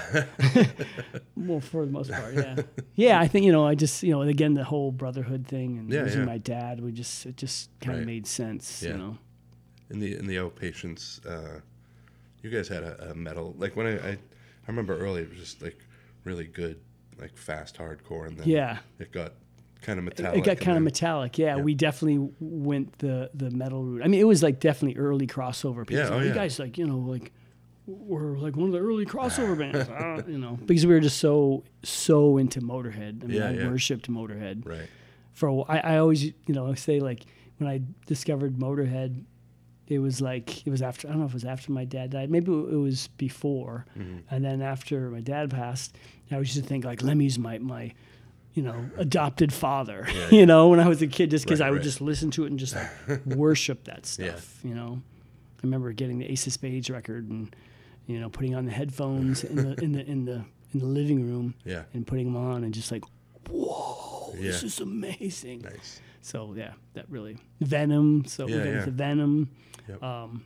[1.36, 2.56] well, for the most part, yeah,
[2.95, 3.19] yeah.
[3.19, 6.04] I think you know, I just you know, again, the whole brotherhood thing and Yeah,
[6.04, 6.25] losing yeah.
[6.25, 8.08] my dad, we just it just kind of Right.
[8.08, 8.91] made sense, Yeah.
[8.91, 9.17] you know.
[9.89, 11.60] in the in the outpatients, uh,
[12.43, 14.17] you guys had a, a metal like when I, I
[14.67, 15.80] I remember early it was just like
[16.24, 16.80] really good
[17.19, 18.80] like fast hardcore and then Yeah.
[19.00, 19.34] it got
[19.82, 20.38] kind of metallic.
[20.39, 21.62] It got kind of metallic, yeah, Yeah.
[21.63, 24.04] We definitely went the the metal route.
[24.04, 25.86] I mean, it was like definitely early crossover.
[25.88, 26.34] People Yeah, oh, you yeah.
[26.36, 27.32] guys like you know like
[27.88, 31.17] we're like one of the early crossover bands, uh, you know, because we were just
[31.17, 33.24] so so into Motorhead.
[33.24, 34.65] I mean, Yeah, I worshipped Motorhead.
[34.65, 34.88] Right.
[35.34, 37.24] For a wh- I, I always you know say like
[37.58, 39.24] when I discovered Motorhead,
[39.91, 42.12] it was like it was after I don't know if it was after my dad
[42.12, 44.17] died, maybe it was before, Mm-hmm.
[44.34, 45.95] and then after my dad passed,
[46.32, 47.93] I used to think like Lemmy's my my
[48.54, 51.67] you know, adopted father, Yeah, you know, when I was a kid, just because Right,
[51.67, 51.84] I would right.
[51.84, 52.89] just listen to it and just like,
[53.25, 54.36] worship that Yeah.
[54.36, 55.01] stuff, you know.
[55.58, 57.56] I remember getting the Ace of Spades record and,
[58.08, 61.25] you know, putting on the headphones in the in the in the in the living
[61.25, 61.84] room Yeah.
[61.93, 63.04] and putting them on and just like,
[63.49, 65.62] whoa, this is amazing.
[65.62, 66.01] Nice.
[66.21, 68.25] So yeah, that really Venom.
[68.25, 68.77] So we Yeah, got yeah.
[68.79, 69.49] into Venom,
[69.88, 69.97] Yep.
[70.01, 70.05] Mm-hmm.
[70.05, 70.45] um,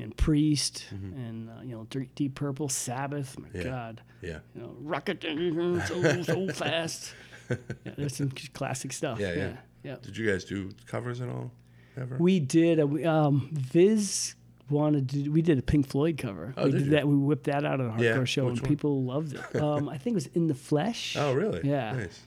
[0.00, 3.38] and Priest, and uh, you know Deep, Deep Purple, Sabbath.
[3.38, 3.62] My Yeah.
[3.64, 4.38] God, Yeah.
[4.54, 7.14] you know, rocket so so fast.
[7.50, 7.56] Yeah,
[7.96, 9.18] there's some classic stuff.
[9.18, 9.56] Yeah, Yeah, yeah.
[9.84, 9.96] yeah.
[10.02, 11.50] Did you guys do covers at all?
[11.96, 12.16] Ever?
[12.18, 12.78] We did.
[12.80, 14.34] Uh, we, um, Viz
[14.70, 15.30] wanted to.
[15.30, 16.54] We did a Pink Floyd cover.
[16.56, 16.90] Oh, we did did you?
[16.92, 17.08] that.
[17.08, 18.68] We whipped that out at a hardcore Yeah, show, which and one?
[18.68, 19.60] people loved it.
[19.60, 21.16] Um, I think it was In the Flesh.
[21.18, 21.60] oh, really?
[21.68, 21.92] Yeah.
[21.94, 22.20] Nice.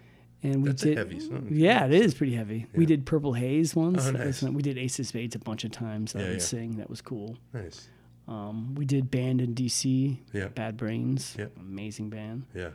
[0.43, 0.97] And we That's did.
[0.97, 1.47] heavy song.
[1.51, 2.65] Yeah, it is pretty heavy.
[2.73, 4.07] We did Purple Haze once.
[4.07, 4.41] Oh, nice.
[4.41, 6.15] we did Ace of Spades a bunch of times.
[6.15, 6.39] I Yeah, would yeah.
[6.39, 6.77] sing.
[6.77, 7.37] That was cool.
[7.53, 7.87] Nice.
[8.27, 10.17] Um, we did Band in DC.
[10.33, 10.47] Yeah.
[10.47, 11.35] Bad Brains.
[11.37, 11.45] Yeah.
[11.59, 12.45] Amazing band.
[12.55, 12.69] Yeah.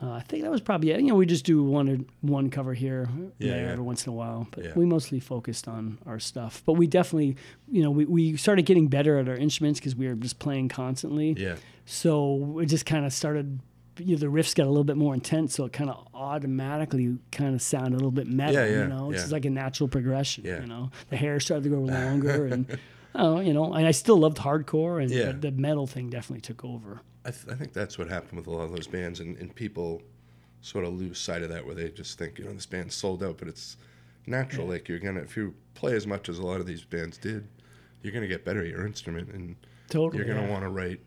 [0.00, 1.00] Uh, I think that was probably it.
[1.00, 3.08] You know, we just do one or one cover here,
[3.38, 3.70] Yeah, there yeah.
[3.72, 4.48] every once in a while.
[4.50, 4.72] But Yeah.
[4.74, 6.62] we mostly focused on our stuff.
[6.66, 7.36] But we definitely,
[7.70, 10.70] you know, we, we started getting better at our instruments because we were just playing
[10.70, 11.34] constantly.
[11.38, 11.56] Yeah.
[11.84, 13.60] So it just kind of started.
[13.98, 17.18] You know, the riffs got a little bit more intense, so it kind of automatically
[17.30, 18.54] kind of sounded a little bit metal.
[18.54, 19.22] Yeah, yeah, you know, it's yeah.
[19.22, 20.44] just like a natural progression.
[20.44, 20.60] Yeah.
[20.60, 22.78] You know, the hair started to grow longer, and
[23.14, 26.64] oh, you know, and I still loved hardcore, and but the metal thing definitely took
[26.64, 27.02] over.
[27.24, 29.54] I, th- I think that's what happened with a lot of those bands, and, and
[29.54, 30.02] people
[30.60, 33.22] sort of lose sight of that, where they just think, you know, this band's sold
[33.22, 33.76] out, but it's
[34.26, 34.66] natural.
[34.66, 37.46] Like you're gonna, if you play as much as a lot of these bands did,
[38.02, 39.56] you're gonna get better at your instrument, and
[39.88, 41.00] Totally, you're gonna want to write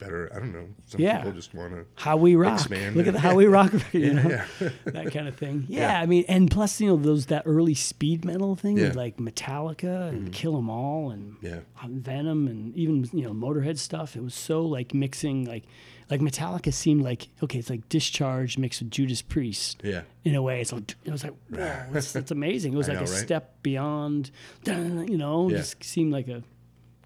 [0.00, 0.30] better.
[0.34, 0.66] I don't know.
[0.86, 1.18] Some Yeah.
[1.18, 1.84] people just want to.
[1.94, 2.60] how we rock.
[2.60, 4.28] X-Man Look at the how we rock, you Yeah, know,
[4.60, 4.68] yeah.
[4.86, 5.66] that kind of thing.
[5.68, 6.00] Yeah, Yeah.
[6.00, 10.08] I mean, and plus, you know, those that early speed metal thing with like Metallica
[10.08, 10.30] and mm-hmm.
[10.30, 11.60] Kill 'Em All and Yeah.
[11.82, 14.16] Uh, Venom and even you know Motorhead stuff.
[14.16, 15.64] It was so like mixing like
[16.08, 20.02] like Metallica seemed like okay, it's like Discharge mixed with Judas Priest Yeah.
[20.24, 20.60] in a way.
[20.60, 22.72] It's like it was like wow, it's, it's amazing.
[22.72, 23.22] It was I like know, a right?
[23.24, 24.30] step beyond,
[24.66, 26.42] you know, just seemed like a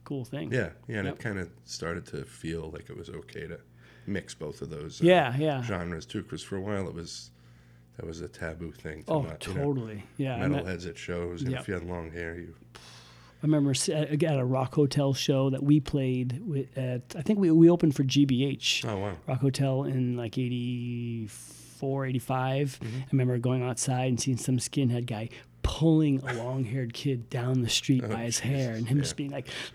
[0.05, 0.53] cool thing.
[0.53, 0.71] Yeah.
[0.88, 0.99] Yeah.
[0.99, 1.14] And Yep.
[1.14, 3.59] it kind of started to feel like it was okay to
[4.07, 5.01] mix both of those.
[5.01, 5.62] uh, Yeah, yeah.
[5.62, 7.31] Genres too, because for a while it was
[7.97, 9.05] that was a taboo thing.
[9.05, 10.03] To Oh, not, you know, totally.
[10.17, 10.38] Yeah.
[10.40, 11.61] Metalheads at shows, and Yep.
[11.61, 12.55] if you had long hair, you
[13.43, 17.03] I remember at at a Rock Hotel show that we played at.
[17.17, 18.85] I think we we opened for GBH.
[18.87, 22.79] oh wow, Rock Hotel in like 84, 85.
[22.83, 22.97] Mm-hmm.
[23.01, 25.29] I remember going outside and seeing some skinhead guy
[25.64, 29.31] pulling a long haired kid down the street by his hair and him just being
[29.33, 29.48] like,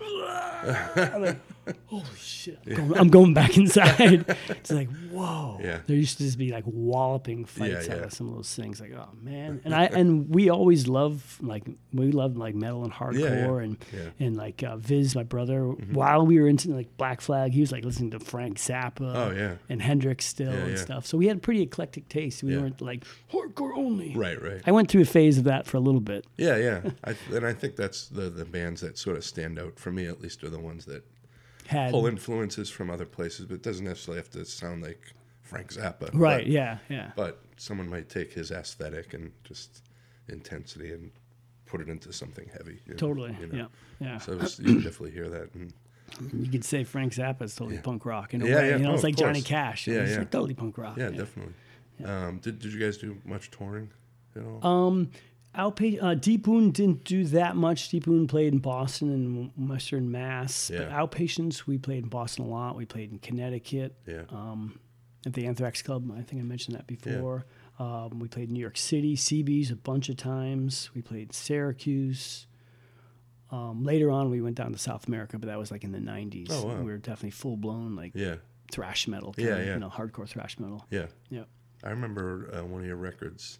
[0.62, 1.38] I'm like,
[1.86, 2.58] holy shit.
[2.66, 4.24] I'm going, I'm going back inside.
[4.48, 5.58] it's like, whoa.
[5.62, 5.80] Yeah.
[5.86, 8.04] There used to just be like walloping fights Yeah, out yeah.
[8.06, 8.80] of some of those things.
[8.80, 9.60] Like, oh man.
[9.64, 13.98] And I and we always love like we loved like metal and hardcore and Yeah.
[14.00, 14.22] Mm-hmm.
[14.24, 17.72] and like uh, Viz, my brother, while we were into like Black Flag, he was
[17.72, 19.54] like listening to Frank Zappa Oh, yeah.
[19.68, 20.76] and Hendrix still Yeah, and yeah.
[20.76, 21.06] stuff.
[21.06, 22.42] So we had a pretty eclectic taste.
[22.42, 22.60] We Yeah.
[22.60, 24.14] weren't like hardcore only.
[24.14, 24.60] right, right.
[24.66, 26.26] I went through a phase of that for a little bit.
[26.36, 26.90] Yeah, yeah.
[27.04, 30.06] I, and I think that's the the bands that sort of stand out for me,
[30.06, 31.04] at least, are the ones that
[31.66, 35.00] Had pull influences from other places, but it doesn't necessarily have to sound like
[35.42, 36.10] Frank Zappa.
[36.14, 37.10] right, But, yeah, yeah.
[37.16, 39.82] But someone might take his aesthetic and just
[40.28, 41.10] intensity and
[41.66, 42.80] put it into something heavy.
[42.86, 43.36] you know, Totally.
[43.40, 43.56] you know.
[43.58, 43.66] Yeah.
[44.00, 44.18] Yeah.
[44.18, 45.54] So it's, you can definitely hear that.
[45.54, 45.72] And
[46.44, 48.68] you could say Frank Zappa is totally punk rock in a Yeah, way.
[48.70, 48.76] yeah.
[48.76, 49.42] You know, Oh, it's like Johnny.
[49.42, 49.86] Cash.
[49.86, 50.18] Yeah, it's yeah.
[50.18, 50.96] like totally punk rock.
[50.96, 51.54] yeah, definitely.
[52.04, 53.90] Um, did, did you guys do much touring
[54.34, 54.66] at all?
[54.66, 55.10] Um,
[55.56, 57.88] outpa- uh, Deep Wound didn't do that much.
[57.88, 59.10] Deep Wound played in Boston
[59.56, 60.70] and Western Mass.
[60.72, 62.76] But Outpatients, we played in Boston a lot.
[62.76, 63.96] We played in Connecticut.
[64.06, 64.22] yeah.
[64.30, 64.78] um,
[65.26, 66.10] at the Anthrax Club.
[66.16, 67.44] I think I mentioned that before.
[67.78, 70.90] Um, we played New York City, CB's a bunch of times.
[70.94, 72.46] We played Syracuse.
[73.50, 75.98] Um, later on, we went down to South America, but that was like in the
[75.98, 76.48] '90s.
[76.50, 76.76] Oh, wow.
[76.78, 78.36] We were definitely full blown like yeah.
[78.70, 79.74] thrash metal, Yeah, kinda, yeah.
[79.74, 80.86] you know, hardcore thrash metal.
[80.90, 81.06] Yeah.
[81.30, 81.44] Yeah.
[81.82, 83.58] I remember uh, one of your records.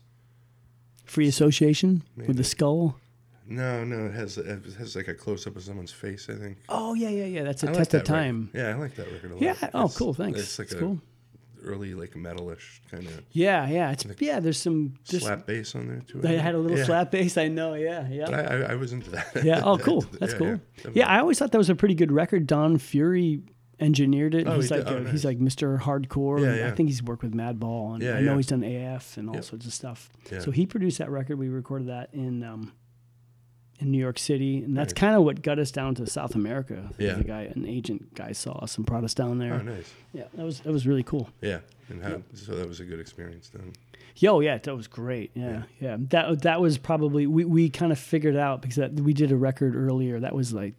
[1.10, 2.96] Free Association with the skull.
[3.48, 6.28] No, no, it has it has like a close up of someone's face.
[6.30, 6.58] I think.
[6.68, 7.42] Oh yeah, yeah, yeah.
[7.42, 8.50] That's a I like test that of time.
[8.54, 8.58] Record.
[8.68, 9.42] Yeah, I like that record a lot.
[9.42, 9.54] Yeah.
[9.74, 10.14] Oh, It's- cool.
[10.14, 10.38] Thanks.
[10.38, 11.00] It's like It's a cool.
[11.64, 13.90] early like metalish kind of Yeah, yeah.
[13.90, 14.38] It's yeah.
[14.38, 14.94] There's some.
[15.08, 16.18] There's, slap bass on there too.
[16.18, 16.84] I They had a little yeah.
[16.84, 17.36] slap bass.
[17.36, 17.74] I know.
[17.74, 18.30] Yeah, yeah.
[18.30, 19.42] I, I, I was into that.
[19.42, 19.62] Yeah.
[19.64, 20.02] Oh, cool.
[20.20, 20.60] That's Yeah, cool.
[20.84, 21.08] yeah, Yeah.
[21.08, 22.46] I always thought that was a pretty good record.
[22.46, 23.42] Don Fury
[23.80, 24.46] engineered it.
[24.46, 24.96] Oh, he's he like did?
[24.96, 25.12] A- nice.
[25.12, 25.80] he's like Mr.
[25.80, 26.40] Hardcore.
[26.40, 28.36] Yeah, and I think he's worked with Madball, and Yeah, I know yeah.
[28.36, 30.10] he's done AF and all sorts of stuff.
[30.30, 30.40] Yeah.
[30.40, 31.38] So he produced that record.
[31.38, 32.72] We recorded that in um,
[33.80, 35.00] in New York City, and that's Nice.
[35.00, 36.90] kind of what got us down to South America.
[36.98, 37.14] Yeah.
[37.14, 39.54] the guy, an agent guy, saw us and brought us down there.
[39.54, 39.90] Oh, nice.
[40.12, 41.30] Yeah, that was that was really cool.
[41.40, 43.72] Yeah, and how, so that was a good experience then.
[44.16, 45.30] Yo, yeah, that was great.
[45.34, 45.96] Yeah, yeah.
[45.98, 49.36] That that was probably we, we kind of figured out because that, we did a
[49.36, 50.20] record earlier.
[50.20, 50.74] That was like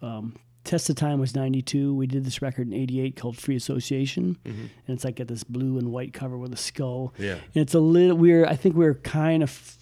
[0.00, 0.36] um,
[0.68, 1.94] Test of Time was ninety two.
[1.94, 5.42] We did this record in eighty eight called Free Association, and it's like got this
[5.42, 7.14] blue and white cover with a skull.
[7.18, 7.32] Yeah.
[7.34, 9.74] and it's a little we're I think we are kind of.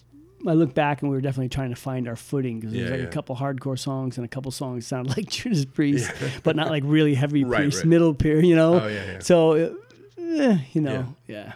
[0.47, 2.91] I look back and we were definitely trying to find our footing because Yeah, there's
[2.91, 3.07] like yeah.
[3.07, 6.11] a couple hardcore songs and a couple songs sound like Judas Priest,
[6.43, 7.87] but not like really heavy Right, Priest, right.
[7.87, 8.79] middle period, you know.
[8.79, 9.19] Oh, yeah, yeah.
[9.19, 9.73] So, uh,
[10.21, 11.53] eh, you know, yeah.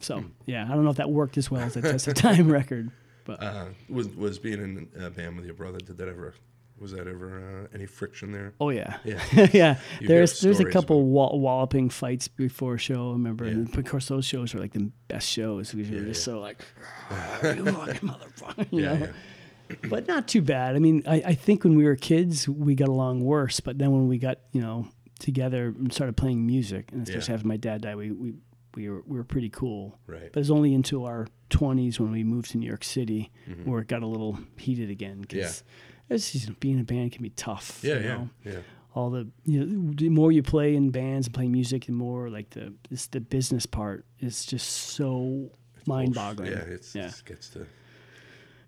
[0.00, 2.50] So yeah, I don't know if that worked as well as a Test of Time
[2.50, 2.90] record,
[3.24, 5.78] but Uh, was was being in a band with your brother?
[5.78, 6.34] Did that ever?
[6.80, 8.54] Was that ever uh, any friction there?
[8.60, 9.20] oh yeah, Yeah.
[9.52, 9.78] yeah.
[10.00, 13.10] You There's there's a couple wa- walloping fights before a show.
[13.10, 13.52] I remember, Yeah.
[13.52, 16.32] and of course those shows were like the best shows because you're Yeah, just yeah.
[16.34, 16.64] so like,
[17.42, 19.06] you fucking motherfucker, you Yeah, know.
[19.06, 19.76] yeah.
[19.90, 20.76] But not too bad.
[20.76, 23.90] I mean, I, I think when we were kids we got along worse, but then
[23.92, 24.88] when we got you know
[25.18, 27.34] together and started playing music, and especially Yeah.
[27.36, 28.34] after my dad died, we we
[28.74, 29.98] we were we were pretty cool.
[30.06, 30.30] Right.
[30.32, 33.70] But it was only into our 20s when we moved to New York City Mm-hmm.
[33.70, 35.20] where it got a little heated again.
[35.20, 35.64] Because
[36.10, 37.80] it's just, being in a band can be tough.
[37.82, 38.30] Yeah, you yeah, know?
[38.44, 38.58] yeah.
[38.94, 42.30] All the you know, the more you play in bands and play music, the more
[42.30, 45.50] like the this, the business part is just so
[45.86, 46.50] mind-boggling.
[46.52, 47.06] Yeah, it's, yeah.
[47.08, 47.66] it gets to.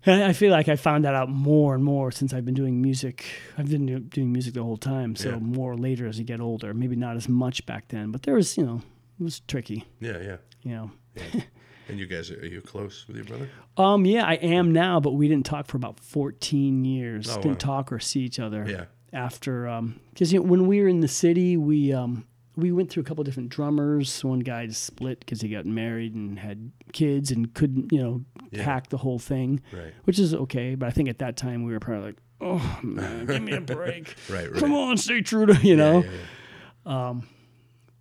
[0.05, 2.53] And I I feel like I found that out more and more since I've been
[2.55, 3.25] doing music.
[3.57, 5.39] I've been doing music the whole time, so Yeah.
[5.39, 6.73] more later as you get older.
[6.73, 8.81] Maybe not as much back then, but there was you know
[9.19, 9.85] it was tricky.
[9.99, 10.37] Yeah, yeah.
[10.63, 10.91] You know.
[11.15, 11.41] yeah.
[11.89, 13.49] and you guys, are you close with your brother?
[13.77, 17.29] Um, yeah, I am now, but we didn't talk for about 14 years.
[17.29, 17.75] Oh, didn't wow.
[17.77, 18.85] talk or see each other Yeah.
[19.13, 22.25] after, um, because you know, when we were in the city, we, um,
[22.57, 24.23] we went through a couple different drummers.
[24.25, 28.63] One guy split because he got married and had kids and couldn't, you know, Yeah.
[28.63, 29.93] hack the whole thing, Right.
[30.03, 30.75] which is okay.
[30.75, 33.61] But I think at that time we were probably like, oh man, give me a
[33.61, 34.15] break.
[34.29, 34.49] Right.
[34.51, 34.59] Right.
[34.59, 36.03] Come on, stay true to, you know.
[36.03, 36.09] Yeah,
[36.85, 37.21] yeah,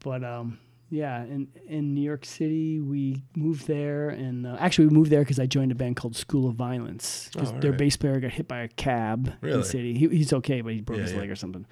[0.00, 0.58] but um,
[0.90, 5.20] yeah, in in New York City, we moved there, and uh, actually we moved there
[5.20, 7.30] because I joined a band called School of Violence.
[7.34, 7.78] 'cause Oh, their alright.
[7.78, 9.96] bass player got hit by a cab in the city.
[9.96, 11.18] He, he's okay, but he broke Yeah, his yeah.
[11.20, 11.64] leg or something.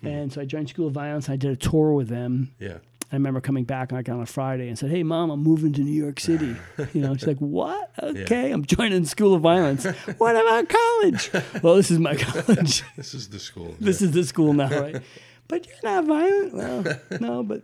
[0.00, 0.06] Hmm.
[0.06, 1.28] And so I joined School of Violence.
[1.28, 2.50] I did a tour with them.
[2.58, 2.78] Yeah.
[3.12, 5.82] I remember coming back like on a Friday and said, "Hey, mom, I'm moving to
[5.82, 6.56] New York City."
[6.94, 7.90] You know, she's like, "What?
[8.02, 9.84] Okay, I'm joining School of Violence.
[10.16, 11.30] what about college?
[11.62, 12.82] well, this is my college.
[12.96, 13.76] This is the school.
[13.78, 15.02] this is the school now, right?
[15.48, 16.54] But you're not violent.
[16.54, 16.84] Well,
[17.20, 17.62] no, but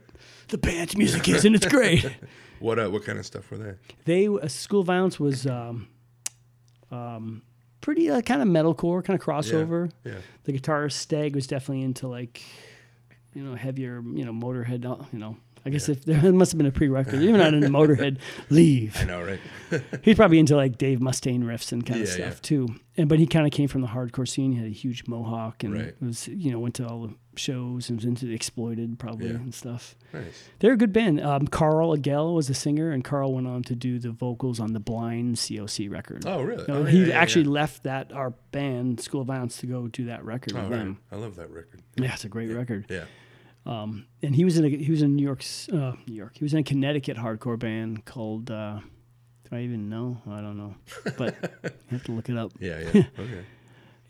[0.48, 2.04] the band's music is, and it's great.
[2.60, 3.74] What uh, what kind of stuff were they?
[4.04, 5.86] They uh, School Violence was um,
[6.90, 7.42] um,
[7.80, 9.92] pretty uh, kind of metalcore, kind of crossover.
[10.04, 10.14] Yeah.
[10.42, 12.42] The guitarist Stag was definitely into like,
[13.32, 14.84] you know, heavier, you know, Motorhead.
[14.84, 17.22] uh, You know, I guess if there must have been a prerequisite.
[17.22, 18.18] Even not into Motorhead,
[18.50, 18.96] leave.
[19.00, 19.40] I know, right?
[20.02, 22.34] He's probably into like Dave Mustaine riffs and kind of stuff yeah.
[22.42, 22.68] too.
[22.96, 24.52] And but he kind of came from the hardcore scene.
[24.52, 26.02] He had a huge mohawk and Right.
[26.02, 29.34] was you know went to all the shows and was into the Exploited probably Yeah.
[29.36, 29.94] and stuff.
[30.12, 30.48] nice.
[30.58, 31.20] They're a good band.
[31.20, 34.72] Um, Karl Agell was the singer, and Karl went on to do the vocals on
[34.72, 36.24] the Blind COC record.
[36.26, 36.62] Oh, really?
[36.62, 37.50] You know, oh, he yeah, yeah, actually yeah.
[37.50, 40.78] left that our band School of Violence to go do that record Oh, with right.
[40.78, 40.98] them.
[41.12, 41.82] I love that record.
[41.96, 42.86] Yeah, it's a great record.
[42.88, 43.04] Yeah.
[43.68, 46.32] Um, and he was in a, he was in New York's uh, New York.
[46.36, 48.50] He was in a Connecticut hardcore band called.
[48.50, 48.80] Uh,
[49.50, 50.20] do I even know?
[50.28, 50.74] I don't know,
[51.16, 52.52] but you have to look it up.
[52.60, 53.02] Yeah, yeah.
[53.18, 53.44] Okay.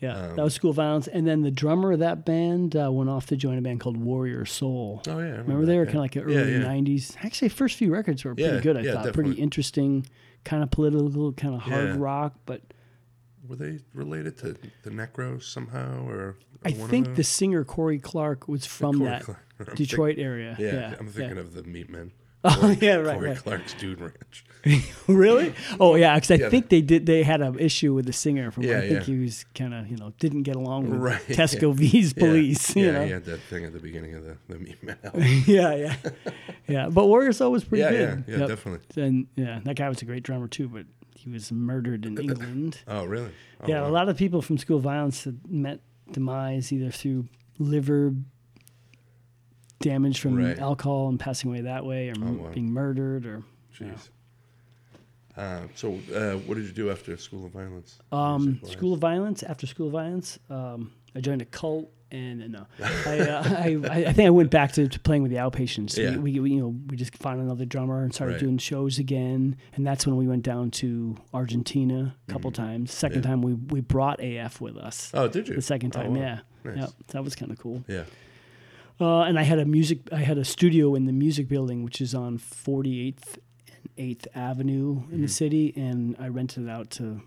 [0.01, 1.07] Yeah, Um, that was School of Violence.
[1.09, 3.97] And then the drummer of that band uh, went off to join a band called
[3.97, 5.01] Warrior Soul.
[5.09, 5.25] Oh, yeah.
[5.25, 5.85] I Remember they were yeah.
[5.87, 6.59] kind of like the early yeah.
[6.59, 7.17] '90s.
[7.21, 8.77] Actually, first few records were pretty Yeah, good.
[8.77, 10.05] I yeah, thought pretty interesting,
[10.45, 11.95] kind of political, kind of hard Yeah.
[11.97, 12.35] rock.
[12.45, 12.61] But
[13.47, 18.65] Were they related to the Necros somehow, or I think the singer Kory Clarke was
[18.65, 19.45] from Kory that Clarke.
[19.59, 20.55] I'm think- Detroit area.
[20.59, 22.11] yeah, yeah, I'm thinking of the Meatmen.
[22.41, 23.37] Oh yeah, right, Kory right.
[23.37, 24.45] Clarke's Dude Ranch.
[25.07, 25.53] really?
[25.77, 26.47] Oh yeah, because I Yeah.
[26.49, 27.05] think they did.
[27.05, 28.49] They had an issue with the singer.
[28.49, 28.99] From Yeah, I think yeah.
[29.01, 32.73] he was kind of you know didn't get along with Right, Tesco Vee's police.
[32.77, 33.05] Yeah, you know?
[33.05, 35.95] he had that thing at the beginning of the, the Meatmen yeah, yeah,
[36.65, 36.87] yeah.
[36.89, 38.23] But Warrior Soul was pretty yeah, good.
[38.25, 38.47] yeah, yeah, Yep.
[38.47, 39.03] definitely.
[39.03, 40.69] And yeah, that guy was a great drummer too.
[40.69, 40.85] But
[41.23, 42.79] he was murdered in England.
[42.87, 43.31] Oh, really?
[43.61, 43.89] Oh, yeah, wow.
[43.89, 45.79] a lot of people from School of Violence had met
[46.11, 47.27] demise either through
[47.59, 48.13] liver
[49.79, 50.57] damage from Right.
[50.59, 52.51] alcohol and passing away that way, or Oh, wow.
[52.53, 53.43] being murdered, or
[53.77, 54.09] Jeez.
[55.37, 57.97] Uh, so, uh, what did you do after School of Violence?
[58.11, 59.41] Um, School of Violence.
[59.43, 62.65] After School of Violence, um, I joined a cult, and uh, no,
[63.05, 63.43] I, uh,
[63.91, 65.97] I, I think I went back to, to playing with the outpatients.
[65.97, 66.17] Yeah.
[66.17, 68.39] We, we, we, you know, we just found another drummer and started Right.
[68.41, 72.91] doing shows again, and that's when we went down to Argentina a couple times.
[72.91, 73.27] Second Mm-hmm.
[73.27, 73.31] Yeah.
[73.31, 75.11] time we we brought AF with us.
[75.13, 75.55] Oh, did you?
[75.55, 76.19] The second Oh, time, wow.
[76.21, 76.77] yeah, Nice.
[76.77, 77.83] yeah, that was kind of cool.
[77.87, 78.03] Yeah.
[79.01, 82.01] Uh, and I had a music, I had a studio in the music building, which
[82.01, 85.31] is on 48th and 8th Avenue in the Mhm.
[85.31, 87.21] city, and I rented it out to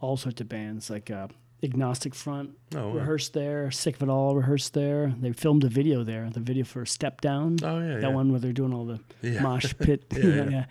[0.00, 1.28] all sorts of bands like uh,
[1.64, 2.94] Agnostic Front Oh, wow.
[2.94, 5.14] rehearsed there, Sick of It All rehearsed there.
[5.20, 7.94] They filmed a video there, the video for Step Down, Oh, yeah.
[7.94, 8.08] that yeah.
[8.08, 9.40] one where they're doing all the Yeah.
[9.42, 10.04] mosh pit.
[10.16, 10.64] Yeah, yeah, yeah.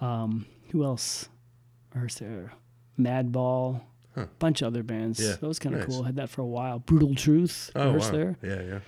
[0.00, 1.28] Um, who else
[1.94, 2.52] rehearsed there?
[2.98, 3.82] Madball.
[4.14, 4.26] Huh.
[4.38, 5.20] Bunch of other bands.
[5.20, 5.88] Yeah, That was kind of nice.
[5.90, 6.02] cool.
[6.04, 6.78] Had that for a while.
[6.78, 8.18] Brutal Truth Oh, rehearsed wow.
[8.18, 8.36] there.
[8.42, 8.78] Yeah, yeah.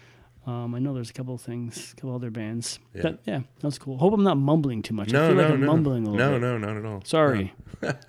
[0.46, 2.78] Um, I know there's a couple of things, a couple other bands.
[2.94, 3.02] Yeah.
[3.02, 3.98] But yeah, that's cool.
[3.98, 5.10] Hope I'm not mumbling too much.
[5.12, 5.66] I No, feel no, like I'm no.
[5.66, 6.40] mumbling a little no, bit.
[6.40, 7.02] No, no, not at all.
[7.04, 7.52] Sorry.
[7.82, 7.92] No.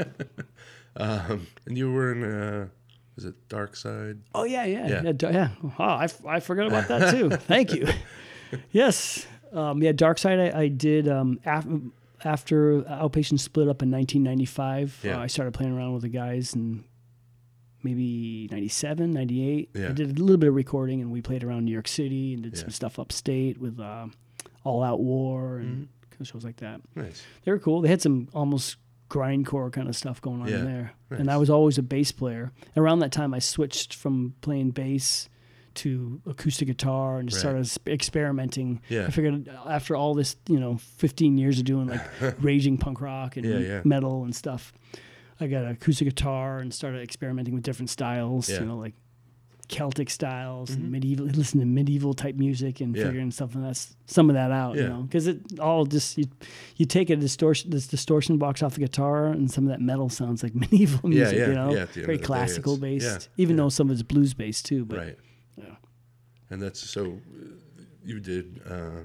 [0.95, 2.67] Um, and you were in, uh,
[3.19, 4.17] was it Dark Side?
[4.33, 5.01] Oh yeah, yeah, Yeah.
[5.21, 5.29] yeah.
[5.31, 5.49] yeah.
[5.77, 7.29] Oh, I, f- I forgot about that too.
[7.51, 7.87] Thank you.
[8.71, 9.27] yes.
[9.51, 10.39] Um, yeah, Dark Side.
[10.39, 11.67] I, I did um, af-
[12.23, 15.01] after Outpatient split up in 1995.
[15.03, 15.17] Yeah.
[15.17, 16.83] Uh, I started playing around with the guys and
[17.83, 19.69] maybe 97, 98.
[19.73, 19.89] Yeah.
[19.89, 22.43] I did a little bit of recording and we played around New York City and
[22.43, 22.61] did Yeah.
[22.61, 24.07] some stuff upstate with uh,
[24.63, 26.09] All Out War and Mhm.
[26.11, 26.81] kind of shows like that.
[26.95, 27.23] Nice.
[27.43, 27.81] They were cool.
[27.81, 28.77] They had some almost
[29.09, 30.93] grindcore kind of stuff going on Yeah, in there.
[31.09, 31.19] nice.
[31.19, 32.51] And I was always a bass player.
[32.77, 35.29] Around that time, I switched from playing bass
[35.75, 37.65] to acoustic guitar and just Right.
[37.65, 38.81] started experimenting.
[38.89, 39.05] Yeah.
[39.07, 42.01] I figured after all this, you know, 15 years of doing like
[42.41, 43.81] raging punk rock and Yeah, yeah.
[43.85, 44.73] metal and stuff,
[45.39, 48.93] I got an acoustic guitar and started experimenting with different styles, you know, like
[49.69, 50.75] Celtic styles Mhm.
[50.75, 53.05] and medieval, listen to medieval type music and Yeah.
[53.05, 56.25] figuring something that's some of that out, you know, because it all just you,
[56.77, 60.09] you take a distortion this distortion box off the guitar and some of that metal
[60.09, 62.77] sounds like medieval music, yeah, you know, yeah, at the end very the day, classical
[62.77, 63.63] based, yeah, even yeah.
[63.63, 64.83] though some of it's blues based too.
[64.85, 65.17] But right.
[65.57, 65.75] yeah.
[66.49, 67.19] And that's so
[68.03, 69.01] you did, uh,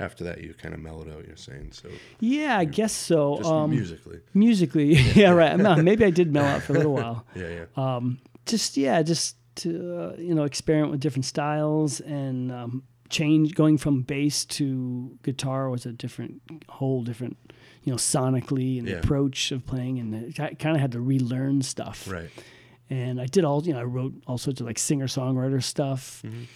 [0.00, 1.70] after that, you kind of mellowed out, you're saying.
[1.72, 1.88] So
[2.20, 3.42] yeah, I guess so.
[3.44, 4.20] Um, musically.
[4.34, 5.56] musically, yeah, right.
[5.56, 7.24] No, maybe I did mellow out for a little while.
[7.36, 7.96] Yeah, yeah.
[7.96, 13.54] um, just yeah, just to uh, you know experiment with different styles and um, change.
[13.54, 17.36] Going from bass to guitar was a different, whole different,
[17.84, 18.94] you know, sonically and Yeah.
[18.94, 22.08] the approach of playing, and I kind of had to relearn stuff.
[22.10, 22.30] Right.
[22.90, 26.22] And I did all you know, I wrote all sorts of like singer songwriter stuff.
[26.24, 26.46] Mhm.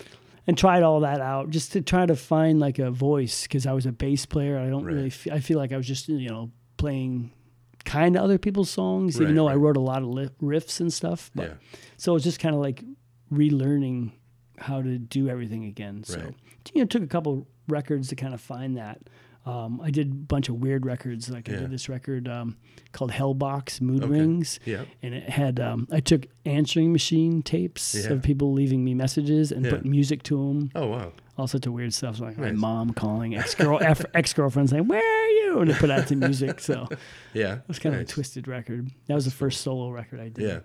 [0.45, 3.73] and tried all that out just to try to find like a voice because I
[3.75, 4.59] was a bass player.
[4.59, 4.95] I don't Right.
[4.95, 5.07] really.
[5.07, 7.31] F- I feel like I was just you know playing
[7.85, 10.81] kind of other people's songs, Right, even though I wrote a lot of li- riffs
[10.81, 11.31] and stuff.
[11.35, 11.55] But Yeah.
[11.97, 12.85] so it was just kind of like
[13.33, 14.13] relearning
[14.59, 16.05] how to do everything again.
[16.05, 16.35] So Right.
[16.75, 19.01] you know, it took a couple records to kind of find that.
[19.45, 21.29] Um, I did a bunch of weird records.
[21.29, 22.57] Like I did this record um,
[22.93, 24.13] called Hellbox Mood Okay.
[24.13, 24.85] Rings, Yeah.
[25.03, 28.13] and it had um, I took answering machine tapes Yeah.
[28.13, 29.73] of people leaving me messages and Yeah.
[29.73, 30.71] put music to them.
[30.77, 31.13] Oh wow.
[31.39, 33.81] All sorts of weird stuff, like my mom calling ex girl
[34.15, 36.61] ex girlfriend saying, "Where are you?" and to put out to music.
[36.61, 36.87] So
[37.35, 38.91] yeah, it was kind of a twisted record.
[39.09, 40.45] That was the first solo record I did.
[40.49, 40.59] Yeah.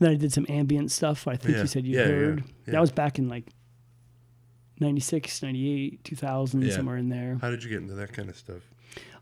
[0.00, 1.26] Then I did some ambient stuff.
[1.28, 1.62] I think Yeah.
[1.62, 2.44] you said you Yeah, yeah, heard.
[2.66, 2.72] yeah.
[2.72, 3.46] That was back in like
[4.80, 6.74] 96, 98, 2000, Yeah.
[6.74, 7.38] somewhere in there.
[7.40, 8.62] How did you get into that kind of stuff?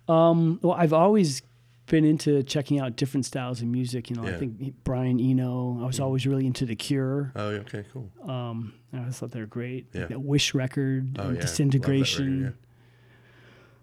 [0.09, 1.43] Um, well, I've always
[1.87, 4.09] been into checking out different styles of music.
[4.09, 5.79] You know, I think Brian Eno.
[5.83, 7.33] I was always really into The Cure.
[7.37, 8.11] Oh, yeah, okay, cool.
[8.29, 9.89] Um, I always thought they were great.
[9.93, 10.07] Yeah.
[10.17, 11.43] Wish record, Oh, and yeah.
[11.43, 12.55] Disintegration.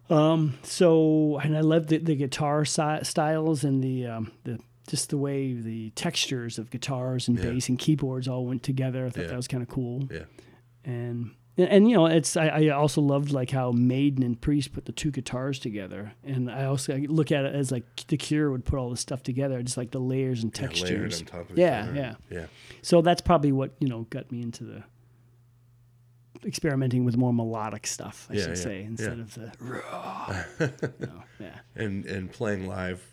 [0.10, 5.12] Um, so and I love the, the guitar si- styles and the um, the just
[5.12, 7.52] the way the textures of guitars and Yeah.
[7.52, 9.06] bass and keyboards all went together.
[9.06, 9.28] I thought Yeah.
[9.28, 10.08] that was kind of cool.
[10.12, 10.24] Yeah.
[10.84, 11.32] And
[11.64, 14.92] and you know it's I, I also loved like how Maiden and Priest put the
[14.92, 18.66] two guitars together, and I also I look at it as like the Cure would
[18.66, 21.20] put all this stuff together, just like the layers and Yeah, textures.
[21.20, 21.94] on top of Yeah, other.
[21.96, 22.14] yeah.
[22.30, 22.46] Yeah.
[22.82, 24.84] So that's probably what you know got me into the
[26.46, 29.24] experimenting with more melodic stuff, I Yeah, should yeah, say, instead yeah.
[29.24, 30.44] of the raw.
[31.40, 31.60] yeah.
[31.76, 33.06] And and playing live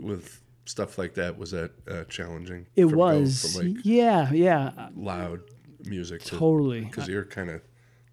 [0.00, 2.66] with stuff like that was that uh, challenging?
[2.76, 5.40] It was, from like yeah, yeah, loud
[5.84, 6.82] music totally.
[6.82, 7.60] because you're kind of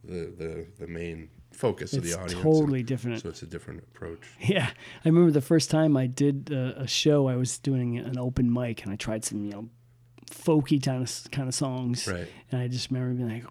[0.10, 2.42] the, the the main focus of It's the audience.
[2.44, 3.22] totally different.
[3.22, 4.22] So it's a different approach.
[4.40, 7.28] Yeah, I remember the first time I did a, a show.
[7.28, 9.70] I was doing an open mic, and I tried some, you know,
[10.32, 12.08] folky kind of kind of songs.
[12.08, 12.28] Right.
[12.52, 13.46] And I just remember being like,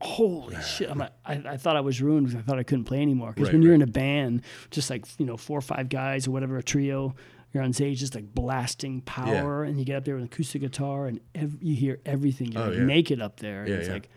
[0.00, 3.00] "Holy shit!" Like, I, I thought I was ruined because I thought I couldn't play
[3.02, 3.32] anymore.
[3.32, 3.82] Because Right, when you're right.
[3.82, 7.14] in a band, just like you know, four or five guys or whatever, a trio,
[7.52, 10.60] you're on stage just like blasting power, and you get up there with an acoustic
[10.62, 12.52] guitar, and ev- you hear everything.
[12.52, 12.84] You're Oh, like yeah.
[12.84, 13.94] naked up there, and Yeah, it's yeah.
[13.94, 14.08] like,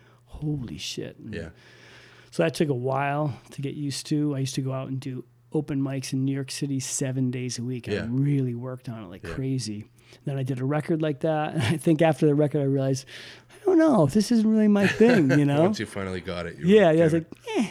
[0.41, 1.49] "Holy shit!" And Yeah.
[2.31, 4.35] so that took a while to get used to.
[4.35, 5.23] I used to go out and do
[5.53, 7.87] open mics in New York City seven days a week.
[7.87, 9.33] and I really worked on it like Yeah.
[9.33, 9.85] crazy.
[10.25, 11.53] Then I did a record like that.
[11.53, 13.05] And I think after the record, I realized,
[13.49, 15.61] I don't know, this isn't really my thing, you know?
[15.63, 16.57] Once you finally got it.
[16.57, 17.01] You yeah, yeah.
[17.01, 17.25] I was like,
[17.57, 17.67] eh.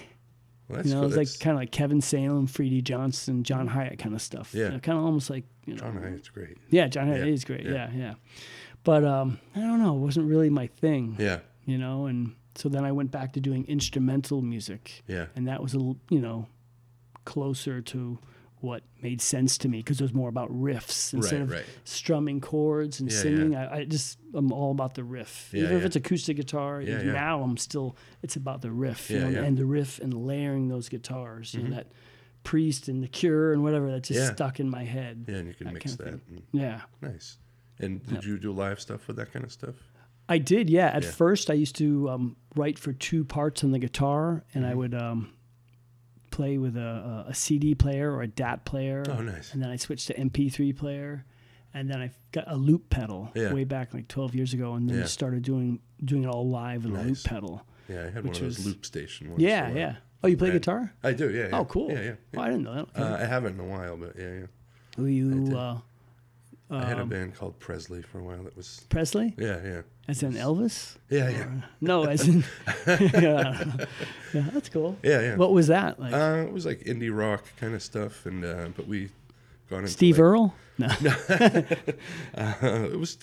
[0.68, 1.12] well, that's You know, cool.
[1.12, 4.54] it was like kind of like Kevin Salem, Freedy Johnston, John Hiatt kind of stuff.
[4.54, 4.78] Yeah.
[4.78, 5.80] kind of almost like, you know.
[5.80, 6.58] John Hiatt's great.
[6.68, 7.64] Yeah, John Hiatt Yeah, is great.
[7.64, 7.72] yeah.
[7.72, 8.14] Yeah, yeah.
[8.84, 11.40] But um, I don't know, it wasn't really my thing, Yeah.
[11.64, 12.06] you know?
[12.06, 15.26] And so then I went back to doing instrumental music Yeah.
[15.36, 16.46] and that was a l- you know
[17.24, 18.18] closer to
[18.60, 21.64] what made sense to me because it was more about riffs instead Right, of right.
[21.84, 23.56] strumming chords and Yeah, singing.
[23.56, 25.48] I, I just I'm all about the riff.
[25.54, 27.12] Yeah, Even if it's acoustic guitar, Yeah, yeah.
[27.12, 29.36] now I'm still it's about the riff you know, yeah.
[29.38, 29.44] Mm-hmm.
[29.46, 31.54] and the riff and layering those guitars.
[31.54, 31.86] You know that
[32.42, 34.32] Priest and the Cure and whatever that just Yeah.
[34.34, 35.24] stuck in my head.
[35.28, 36.20] Yeah, and you can That mix that.
[36.52, 36.82] Yeah.
[37.00, 37.38] Nice.
[37.78, 39.74] And did you do live stuff with that kind of stuff?
[40.30, 40.86] I did, yeah.
[40.86, 41.10] At Yeah.
[41.10, 44.72] first, I used to um, write for two parts on the guitar, and Mm-hmm.
[44.72, 45.32] I would um,
[46.30, 49.04] play with a, a, CD player or a DAT player.
[49.08, 49.52] Oh, nice.
[49.52, 51.24] And then I switched to MP3 player,
[51.74, 53.52] and then I got a loop pedal Yeah.
[53.52, 55.04] way back like 12 years ago, and then Yeah.
[55.06, 57.66] started doing doing it all live with a loop pedal.
[57.88, 59.42] Yeah, I had one of those was- loop station ones.
[59.42, 59.96] Yeah, yeah.
[60.22, 60.54] Oh, you play Right.
[60.54, 60.92] guitar?
[61.02, 61.58] I do, yeah, yeah.
[61.58, 61.90] Oh, cool.
[61.90, 62.14] Yeah, yeah.
[62.36, 62.88] Oh, I didn't know that.
[62.90, 63.02] Okay.
[63.02, 64.46] Uh, I haven't in a while, but yeah, yeah.
[64.96, 65.78] Who you, uh,
[66.72, 68.44] I had a um, band called Presley for a while.
[68.44, 69.34] That was Presley?
[69.36, 70.96] yeah, yeah, As in Elvis?
[71.08, 71.46] yeah, yeah,
[71.80, 72.44] No, as in.
[72.86, 73.64] yeah,
[74.32, 74.96] yeah, that's cool.
[75.02, 75.36] yeah, yeah.
[75.36, 76.12] What was that like?
[76.12, 79.08] uh, it was like indie rock kind of stuff, and uh, but we
[79.68, 80.54] gone into Steve like, Earle?
[80.78, 80.88] No.
[82.34, 82.54] Uh,
[82.92, 83.18] it was.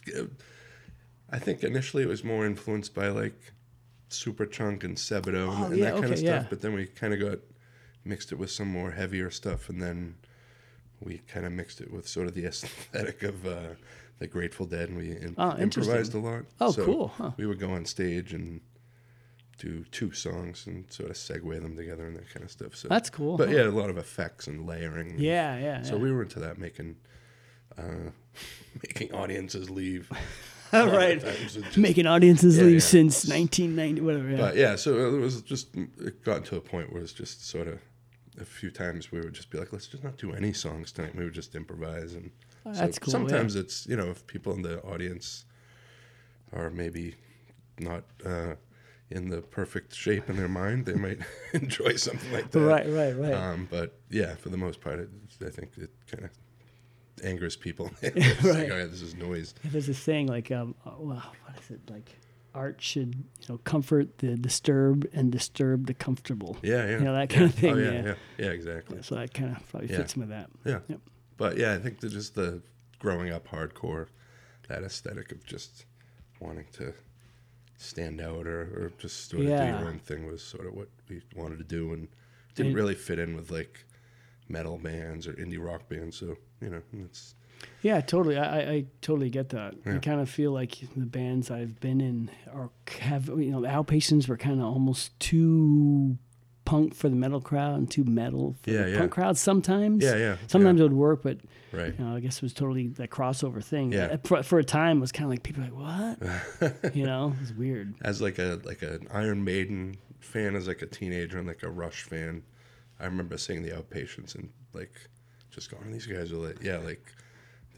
[1.29, 3.35] I think initially it was more influenced by like
[4.09, 6.43] Superchunk and Sebadoh and, Oh, and yeah, that kind okay, of stuff.
[6.43, 6.45] yeah.
[6.49, 7.39] But then we kind of got
[8.05, 10.15] mixed it with some more heavier stuff, and then
[11.01, 13.59] we kind of mixed it with sort of the aesthetic of uh,
[14.19, 16.43] the Grateful Dead, and we Oh, improvised a lot.
[16.59, 17.31] Oh, So cool, huh.
[17.37, 18.61] We would go on stage and
[19.59, 22.75] do two songs and sort of segue them together and that kind of stuff.
[22.75, 23.37] So That's cool.
[23.37, 23.55] But huh?
[23.55, 25.11] yeah, a lot of effects and layering.
[25.11, 25.81] and- Yeah, yeah.
[25.81, 26.01] So yeah.
[26.03, 26.95] we were into that, making
[27.77, 28.11] uh,
[28.83, 30.09] making audiences leave.
[30.73, 31.21] Right.
[31.47, 32.79] Just- Making audiences Yeah, leave yeah.
[32.79, 34.29] since 1990, whatever.
[34.31, 34.35] Yeah.
[34.37, 37.69] But yeah, so it was just it got to a point where it's just sort
[37.69, 37.79] of
[38.39, 41.15] a few times we would just be like, let's just not do any songs tonight.
[41.15, 42.31] We would just improvise, and
[42.63, 43.19] so that's cool, yeah.
[43.19, 45.45] Sometimes it's you know if people in the audience
[46.53, 47.15] are maybe
[47.79, 48.55] not uh,
[49.09, 51.19] in the perfect shape in their mind, they might
[51.53, 52.59] enjoy something like that.
[52.59, 53.33] right, right, right.
[53.33, 55.09] Um, but yeah, for the most part, it,
[55.45, 56.31] I think it kind of
[57.23, 57.89] angers people.
[58.01, 58.71] It's like, Right.
[58.71, 59.53] oh, yeah, this is noise.
[59.63, 62.15] There's a saying like, um, oh, well, what is it like?
[62.53, 66.57] Art should you know comfort the disturbed and disturb the comfortable.
[66.61, 66.91] Yeah, yeah.
[66.97, 67.47] You know, that kind yeah.
[67.47, 68.01] of thing, Oh, yeah, yeah.
[68.05, 68.99] yeah, yeah, exactly.
[69.03, 70.49] So that kind of probably fits with that.
[70.65, 70.79] Yeah.
[70.87, 70.99] Yep.
[71.37, 72.61] But yeah, I think that just the
[72.99, 74.07] growing up hardcore,
[74.69, 75.85] that aesthetic of just
[76.39, 76.93] wanting to
[77.77, 80.87] stand out or, or just sort of do your own thing was sort of what
[81.09, 82.07] we wanted to do and
[82.55, 83.85] didn't And- really fit in with like
[84.49, 86.17] metal bands or indie rock bands.
[86.17, 87.35] So, you know, it's
[87.81, 88.37] Yeah, totally.
[88.37, 89.75] I, I, totally get that.
[89.85, 93.67] I kind of feel like the bands I've been in are have you know the
[93.67, 96.17] outpatients were kind of almost too
[96.65, 98.97] punk for the metal crowd and too metal for Yeah, the yeah.
[98.97, 100.03] punk crowd sometimes.
[100.03, 100.37] yeah, yeah.
[100.47, 101.37] Sometimes it would work, but
[101.71, 101.93] right.
[101.97, 103.93] you know, I guess it was totally that crossover thing.
[103.93, 104.07] Yeah.
[104.07, 106.17] Uh, For, for a time, it was kind of like people were like,
[106.59, 107.95] "What?" you know, it was weird.
[108.01, 111.69] As like a like an Iron Maiden fan, as like a teenager and like a
[111.69, 112.43] Rush fan,
[112.99, 115.09] I remember seeing the Outpatients and like
[115.51, 117.13] just going, these guys are like, yeah, like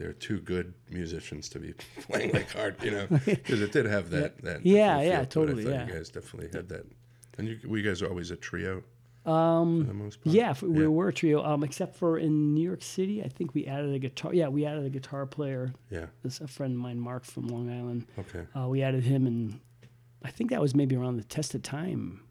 [0.00, 1.74] they're too good musicians to be
[2.08, 5.20] playing like hard, you know, because it did have that that Yeah, feel yeah.
[5.20, 5.86] I totally, yeah.
[5.86, 6.86] you guys definitely had that,
[7.38, 8.82] and you, we guys are always a trio
[9.26, 10.34] Um, for the most part.
[10.34, 10.86] Yeah, we Yeah.
[10.88, 13.22] were a trio, um, except for in New York City.
[13.22, 14.32] I think we added a guitar.
[14.34, 15.72] Yeah, we added a guitar player.
[15.90, 18.06] yeah, This a friend of mine, Mark from Long Island.
[18.18, 19.60] okay, Uh, we added him, and
[20.22, 22.22] I think that was maybe around the Test of Time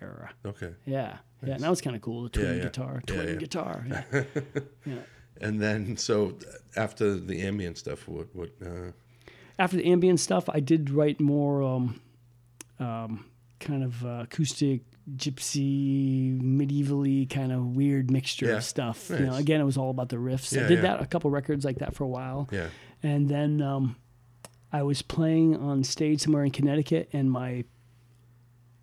[0.00, 0.30] era.
[0.46, 0.74] okay.
[0.86, 2.22] Yeah, yeah, and that was kind of cool.
[2.24, 2.62] The twin Yeah, yeah.
[2.62, 3.34] guitar, twin yeah.
[3.34, 3.86] guitar.
[3.90, 4.94] Yeah.
[5.40, 5.46] yeah.
[5.48, 6.36] And then so
[6.76, 8.50] after the ambient stuff, what what?
[8.64, 8.92] Uh,
[9.58, 12.00] After the ambient stuff, I did write more um,
[12.80, 13.24] um,
[13.60, 14.80] kind of uh, acoustic,
[15.16, 19.10] gypsy, medievally kind of weird mixture Yeah, of stuff.
[19.10, 20.56] You know, again, it was all about the riffs.
[20.56, 20.82] I did yeah.
[20.96, 22.48] that a couple records like that for a while.
[22.50, 22.68] yeah,
[23.02, 23.96] And then um,
[24.72, 27.64] I was playing on stage somewhere in Connecticut, and my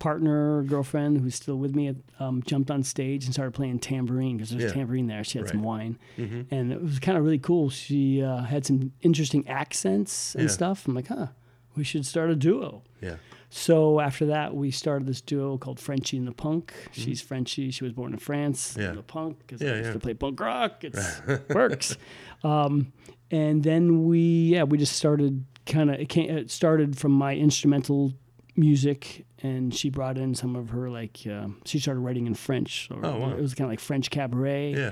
[0.00, 4.50] partner, girlfriend, who's still with me, um, jumped on stage and started playing tambourine because
[4.50, 4.72] there's Yeah.
[4.72, 5.22] tambourine there.
[5.22, 5.66] She had some Right.
[5.66, 7.70] wine, hmm and it was kind of really cool.
[7.70, 10.50] She uh, had some interesting accents and Yeah.
[10.50, 10.88] stuff.
[10.88, 11.28] I'm like, huh,
[11.76, 12.82] we should start a duo.
[13.00, 13.16] yeah,
[13.48, 16.72] So after that, we started this duo called Frenchy and the Punk.
[16.92, 17.70] She's Frenchy.
[17.70, 18.72] She was born in France.
[18.72, 18.80] Mm-hmm.
[18.80, 18.92] Yeah.
[18.92, 19.92] The punk because Yeah, I used yeah.
[19.94, 20.82] to play punk rock.
[20.84, 20.94] It
[21.54, 21.96] works.
[22.42, 22.92] Um,
[23.30, 24.20] and then we,
[24.54, 26.00] yeah, we just started kind of.
[26.00, 28.12] It, it started from my instrumental
[28.60, 31.20] music, and she brought in some of her like.
[31.26, 32.88] Um, she started writing in French.
[32.90, 33.30] Or, Oh, wow.
[33.32, 34.74] It was kind of like French cabaret.
[34.74, 34.90] yeah,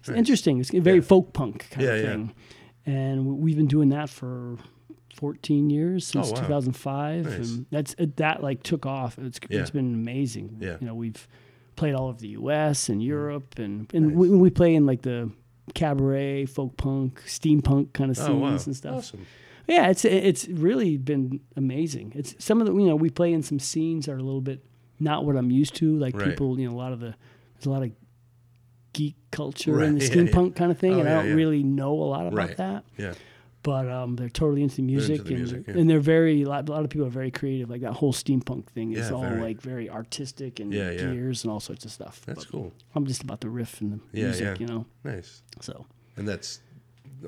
[0.00, 0.18] It's Nice.
[0.18, 0.58] interesting.
[0.60, 1.02] It's very Yeah.
[1.02, 2.10] folk punk kind Yeah, of yeah.
[2.10, 2.32] thing.
[2.86, 4.56] And we- we've been doing that for
[5.14, 6.40] 14 years since Oh, wow.
[6.40, 7.50] 2005 Nice.
[7.56, 9.60] and that's it, that like took off it's Yeah.
[9.60, 10.76] it's been amazing Yeah.
[10.80, 11.26] you know we've
[11.76, 14.16] played all over the US and Europe and and Nice.
[14.16, 15.30] we, we play in like the
[15.74, 19.26] cabaret folk punk steampunk kind of scenes oh wow, and stuff awesome.
[19.70, 23.42] Yeah it's it's really been amazing it's some of the you know we play in
[23.42, 24.64] some scenes that are a little bit
[24.98, 26.28] not what I'm used to like Right.
[26.30, 27.14] people you know a lot of the
[27.54, 27.90] there's a lot of
[28.92, 30.30] geek culture in the Right, yeah, yeah.
[30.30, 31.34] steampunk kind of thing Oh, and I don't yeah.
[31.34, 32.56] really know a lot about Right.
[32.56, 33.14] that Yeah,
[33.62, 35.74] but um, they're totally into the music, the and, music, yeah.
[35.76, 37.68] and they're very a lot, a lot of people are very creative.
[37.70, 39.40] Like that whole steampunk thing is Yeah, all very.
[39.40, 41.12] like very artistic and Yeah, yeah.
[41.12, 42.22] gears and all sorts of stuff.
[42.26, 42.72] that's But cool.
[42.94, 44.56] I'm just about the riff and the Yeah, music, yeah.
[44.58, 44.86] you know.
[45.04, 45.42] Nice.
[45.60, 46.60] So And that's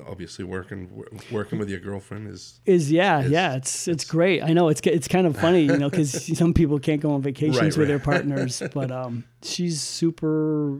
[0.07, 3.55] obviously working working with your girlfriend is is yeah, It's- yeah.
[3.55, 4.43] It's it's great.
[4.43, 7.21] I know it's it's kind of funny, you know, because some people can't go on
[7.21, 7.87] vacations Right, with right.
[7.87, 10.79] their partners, but um, she's super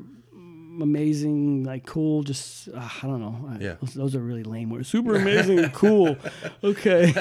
[0.82, 2.24] amazing, like cool.
[2.24, 3.58] Just uh, I don't know.
[3.60, 3.76] Yeah.
[3.82, 4.88] those, those are really lame words.
[4.88, 6.18] Super amazing and cool.
[6.64, 7.14] Okay,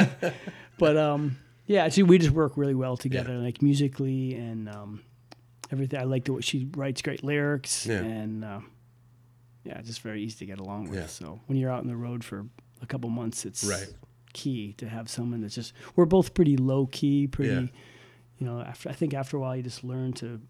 [0.79, 1.37] but um,
[1.67, 1.85] yeah.
[1.85, 5.03] Actually, we just work really well together, like musically and um,
[5.71, 6.01] everything.
[6.01, 8.01] I like the way she writes great lyrics Yeah.
[8.01, 8.61] and uh,
[9.65, 10.99] yeah, just very easy to get along with.
[10.99, 11.07] Yeah.
[11.07, 12.47] So when you're out on the road for
[12.81, 13.89] a couple months, it's Right.
[14.33, 15.73] key to have someone that's just.
[15.97, 17.53] We're both pretty low key, pretty.
[17.53, 17.67] Yeah.
[18.39, 20.41] You know, after I think after a while you just learn to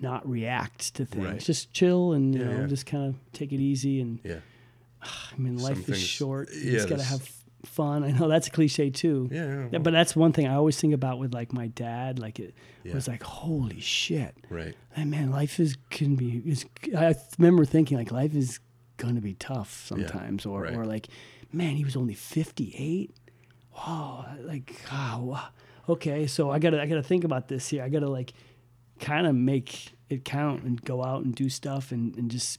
[0.00, 1.24] not react to things.
[1.24, 1.40] Right.
[1.40, 4.00] Just chill and you Yeah, know just kind of take it easy.
[4.00, 4.40] And yeah.
[5.02, 5.08] I
[5.38, 6.50] mean, Some life is things- short.
[6.52, 7.26] You just gotta have
[7.66, 8.04] fun.
[8.04, 9.28] I know that's a cliche too.
[9.30, 12.18] Yeah, yeah, well, but that's one thing I always think about with like my dad.
[12.18, 12.54] Like it
[12.84, 12.94] Yeah.
[12.94, 14.74] was like, holy shit, right.
[14.94, 16.64] hey, man, life is can be is.
[16.96, 18.60] I remember thinking like life is
[18.96, 20.74] gonna be tough sometimes, Yeah, or right.
[20.74, 21.08] or like,
[21.52, 23.10] man, he was only fifty eight.
[23.76, 25.48] Wow, like ah, oh, wow.
[25.88, 27.82] okay, so I gotta I gotta think about this here.
[27.82, 28.32] I gotta like
[29.00, 32.58] kind of make it count and go out and do stuff and and just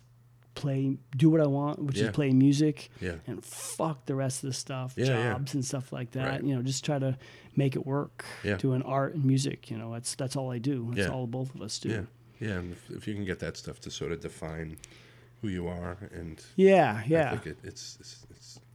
[0.57, 2.05] play do what I want, which Yeah.
[2.07, 3.15] is play music Yeah.
[3.27, 6.27] and fuck the rest of the stuff, Yeah, jobs and stuff like that.
[6.27, 6.43] Right.
[6.43, 7.17] You know, just try to
[7.55, 8.25] make it work.
[8.43, 8.57] Yeah.
[8.57, 10.91] Doing art and music, you know, that's that's all I do.
[10.93, 11.89] That's all both of us do.
[11.89, 12.01] Yeah.
[12.39, 14.77] Yeah, and if, if you can get that stuff to sort of define
[15.41, 17.31] who you are and Yeah, I yeah.
[17.31, 18.26] think it, it's, it's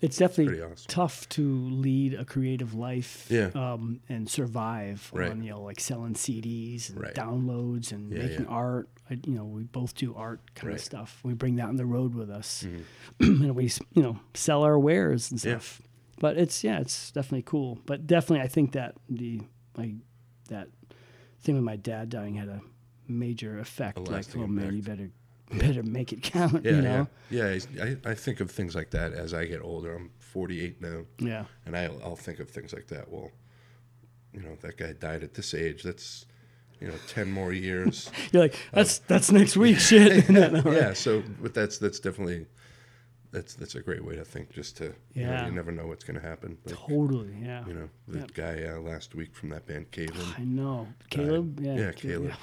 [0.02, 0.84] it's definitely awesome.
[0.88, 3.50] tough to lead a creative life Yeah.
[3.54, 5.30] um, and survive Right.
[5.30, 7.14] on, you know, like selling CDs and Right.
[7.14, 8.50] downloads and Yeah, making yeah.
[8.50, 8.88] art.
[9.08, 10.78] I, you know, we both do art kind Right.
[10.78, 11.20] of stuff.
[11.24, 12.84] We bring that on the road with us Mhm.
[13.44, 15.80] and we, you know, sell our wares and stuff.
[16.18, 17.78] But it's, yeah, it's definitely cool.
[17.86, 19.40] But definitely, I think that the
[19.76, 19.94] like
[20.48, 20.68] that
[21.40, 22.60] thing with my dad dying had a
[23.08, 23.98] major effect.
[23.98, 25.10] Like, lasting oh man, you better
[25.58, 26.64] better make it count.
[26.64, 27.08] Yeah, you know?
[27.30, 27.84] yeah, yeah.
[28.04, 29.94] I, I think of things like that as I get older.
[29.96, 31.44] I'm 48 now, Yeah.
[31.66, 33.10] and I'll, I'll think of things like that.
[33.10, 33.30] Well,
[34.32, 35.82] you know, that guy died at this age.
[35.82, 36.26] That's
[36.80, 38.10] you know, 10 more years.
[38.32, 39.78] You're like, that's that's next week.
[39.78, 40.28] Shit.
[40.30, 40.94] yeah.
[40.94, 42.46] So, but that's that's definitely
[43.30, 44.50] that's that's a great way to think.
[44.50, 45.46] Just to you, know, Yeah.
[45.46, 46.58] you never know what's going to happen.
[46.64, 47.36] Like, Totally.
[47.42, 47.64] Yeah.
[47.66, 48.34] you know, the Yep.
[48.34, 50.16] guy uh, last week from that band, Caleb.
[50.36, 50.88] I know.
[51.10, 51.60] Caleb.
[51.60, 51.74] Yeah.
[51.76, 52.30] yeah, Caleb.
[52.30, 52.38] It's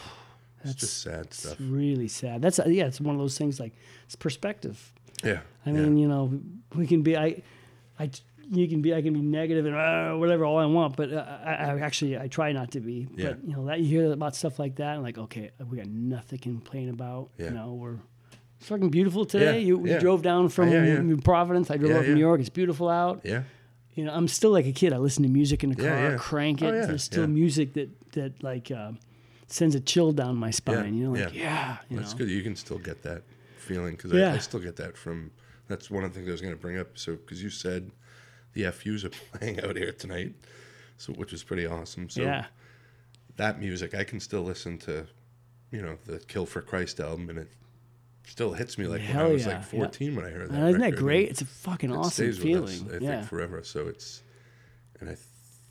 [0.63, 1.57] That's- just sad It's stuff.
[1.59, 2.41] really sad.
[2.41, 2.85] That's yeah.
[2.85, 3.73] It's one of those things like
[4.05, 4.93] it's perspective.
[5.23, 5.39] Yeah.
[5.65, 5.75] I yeah.
[5.81, 6.39] mean, you know,
[6.75, 7.41] we can be I,
[7.99, 8.09] I
[8.51, 11.23] you can be I can be negative and uh, whatever all I want, but uh,
[11.45, 13.07] I, I actually I try not to be.
[13.15, 13.29] Yeah.
[13.29, 15.87] But you know that you hear about stuff like that and like okay, we got
[15.87, 17.29] nothing to complain about.
[17.37, 17.45] Yeah.
[17.45, 17.95] You know, we're
[18.59, 19.59] it's fucking beautiful today.
[19.59, 19.99] Yeah, You, you yeah.
[19.99, 21.15] drove down from Yeah, yeah.
[21.23, 21.71] Providence.
[21.71, 22.15] I drove Yeah, up from yeah.
[22.15, 22.39] New York.
[22.41, 23.21] It's beautiful out.
[23.23, 23.43] yeah.
[23.95, 24.93] You know, I'm still like a kid.
[24.93, 26.17] I listen to music in the car, Yeah, yeah.
[26.17, 26.65] crank it.
[26.65, 27.27] Oh, yeah, There's still yeah.
[27.27, 28.91] music that that like uh,
[29.51, 30.95] sends a chill down my spine.
[30.95, 31.41] You know, like yeah.
[31.41, 32.19] yeah, you That's know.
[32.19, 32.29] good.
[32.29, 33.23] You can still get that
[33.57, 34.31] feeling because Yeah.
[34.31, 35.31] I, I still get that from.
[35.67, 36.97] That's one of the things I was going to bring up.
[36.97, 37.91] So because you said
[38.53, 40.33] the FUs are playing out here tonight,
[40.97, 42.09] so which is pretty awesome.
[42.09, 42.45] So yeah.
[43.37, 45.05] that music I can still listen to,
[45.71, 47.49] you know, the Kill for Christ album, and it
[48.25, 49.79] still hits me like when I was yeah, like yeah.
[49.79, 50.61] 14 when I heard that.
[50.63, 51.23] Uh, isn't that great?
[51.23, 52.63] and It's a fucking it awesome feeling.
[52.63, 53.09] us, I yeah.
[53.17, 53.63] think forever.
[53.63, 54.23] So it's,
[54.99, 55.25] and I th-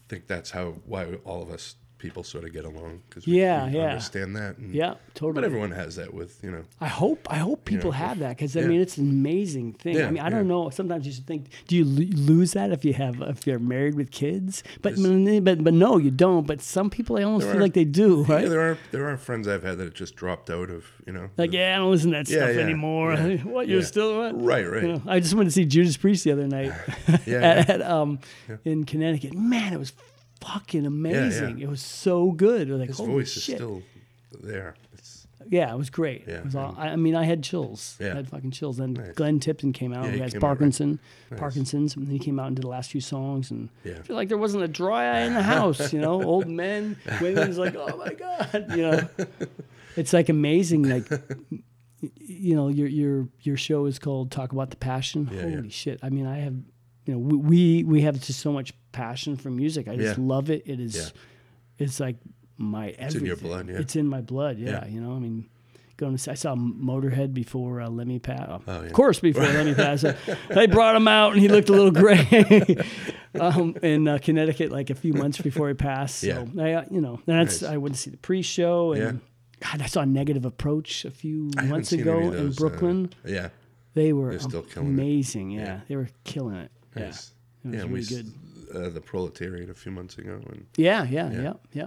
[0.09, 3.67] think that's how why all of us people sort of get along because we, Yeah,
[3.67, 3.83] we yeah.
[3.89, 4.57] understand that.
[4.59, 6.63] And, yeah, But everyone has that with you know.
[6.81, 8.67] I hope I hope people know, have that because I yeah.
[8.69, 10.01] mean it's an amazing thing.
[10.01, 10.71] I mean I don't know.
[10.71, 14.11] Sometimes you should think, do you lose that if you have if you're married with
[14.11, 14.63] kids?
[14.83, 14.95] But
[15.43, 16.47] but but no, you don't.
[16.47, 18.45] But some people I almost feel like they do, right?
[18.45, 21.13] Yeah, there are there are friends I've had that have just dropped out of you
[21.13, 21.31] know.
[21.37, 23.15] like the- yeah, I don't listen to that Yeah, stuff yeah, anymore.
[23.15, 23.85] yeah, what you're yeah.
[23.87, 24.41] still what?
[24.41, 24.83] Right, right.
[24.83, 26.73] You know, I just went to see Judas Priest the other night
[27.09, 27.65] Yeah, at, yeah.
[27.75, 28.21] at, um
[28.65, 29.35] in Connecticut.
[29.35, 29.93] Man, it was
[30.41, 31.59] fucking amazing.
[31.59, 31.65] yeah.
[31.67, 32.69] It was so good.
[32.69, 33.83] Was like, His voice is still
[34.43, 34.75] there.
[34.93, 36.25] It's Yeah, it was great.
[36.27, 36.79] Yeah, It was all, mm.
[36.79, 37.97] I I mean, I had chills.
[38.01, 38.13] Yeah.
[38.13, 38.77] I had fucking chills.
[38.77, 39.15] Then Nice.
[39.15, 40.41] Glenn Tipton came out, Yeah, he has right.
[40.41, 40.99] Parkinson,
[41.31, 41.41] Nice.
[41.41, 43.95] Parkinson's, and he came out and did the last few songs, and Yeah.
[43.99, 45.93] I feel like there wasn't a dry eye in the house.
[45.93, 49.09] You know, old men, women's like, oh my god, you know,
[49.97, 50.83] it's like amazing.
[50.89, 51.09] Like,
[52.21, 55.29] you know, your your your show is called Talk About the Passion.
[55.33, 55.61] Yeah, Holy yeah.
[55.71, 55.99] shit!
[56.03, 56.55] I mean, I have,
[57.09, 59.89] you know, we we, have just so much passion for music.
[59.89, 60.25] I just Yeah.
[60.27, 60.63] love it.
[60.67, 61.85] It is, Yeah.
[61.85, 62.17] it's like
[62.59, 63.49] my It's in your everything.
[63.49, 63.79] blood, yeah.
[63.79, 64.59] It's in my blood.
[64.59, 64.87] Yeah, Yeah.
[64.89, 65.47] you know, I mean,
[65.97, 68.47] going to see, I saw Motorhead before uh, Lemmy Pat.
[68.51, 68.75] Oh, yeah.
[68.83, 70.01] Of course, before Lemmy Pat.
[70.01, 70.15] So
[70.51, 72.77] they brought him out, and he looked a little gray
[73.41, 76.19] um, in uh, Connecticut, like a few months before he passed.
[76.21, 76.63] So Yeah.
[76.63, 77.71] I, uh, you know, that's Nice.
[77.73, 79.13] I went to see the pre-show, and Yeah.
[79.73, 83.11] God, I saw Negative Approach a few months ago of in those, uh, Brooklyn.
[83.25, 83.49] yeah,
[83.95, 84.39] they were
[84.77, 85.51] amazing.
[85.51, 85.61] Yeah.
[85.65, 85.81] Yeah.
[85.89, 86.71] they were killing it.
[86.97, 87.33] Nice.
[87.65, 88.33] Yeah, it was yeah, we really s- good.
[88.75, 91.41] Uh, the proletariat a few months ago, and Yeah, yeah, Yeah.
[91.43, 91.85] yeah, yeah.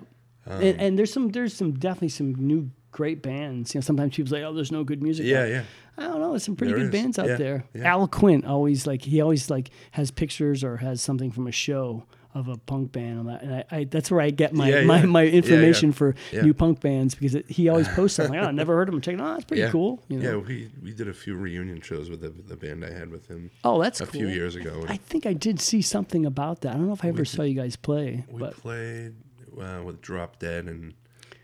[0.48, 3.74] um, and, and there's some, there's some definitely some new great bands.
[3.74, 5.64] You know, sometimes people say, "Oh, there's no good music." yeah, out yeah,
[5.98, 6.32] I don't know.
[6.32, 7.02] There's some pretty There good is.
[7.02, 7.64] bands out Yeah, there.
[7.84, 12.04] Al Quint always like he always like has pictures or has something from a show
[12.34, 14.82] of a punk band on that, and I, I that's where I get my Yeah,
[14.84, 15.06] my, yeah.
[15.06, 15.36] my Yeah, yeah.
[15.38, 18.36] information for new punk bands because it, he always posts something.
[18.36, 19.02] Like, oh, I never heard of him.
[19.02, 19.28] Check it out.
[19.28, 20.02] Oh, that's pretty cool.
[20.08, 20.30] You know?
[20.32, 23.28] Yeah, we we did a few reunion shows with the the band I had with
[23.28, 24.22] him Oh, that's a cool.
[24.22, 24.86] few years ago.
[24.88, 26.70] I think I did see something about that.
[26.70, 29.14] I don't know if I ever saw you guys play, we but played
[29.60, 30.94] uh, with Drop Dead and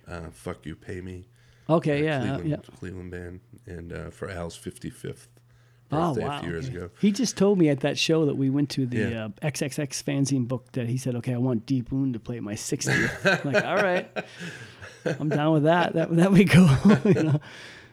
[0.08, 1.28] uh, Fuck You Pay Me.
[1.70, 2.76] okay, uh, yeah, Cleveland, yeah.
[2.80, 5.28] Cleveland band, and uh, for Al's 55th
[5.92, 6.38] Oh wow!
[6.38, 6.78] a few years okay.
[6.78, 6.90] ago.
[7.00, 9.26] He just told me at that show that we went to the Yeah.
[9.26, 12.54] uh, XXX fanzine book that he said, "Okay, I want Deep Wound to play my
[12.54, 14.10] 60th." I'm like, all right,
[15.20, 15.94] I'm down with that.
[15.94, 16.70] That that be cool.
[17.06, 17.42] you know?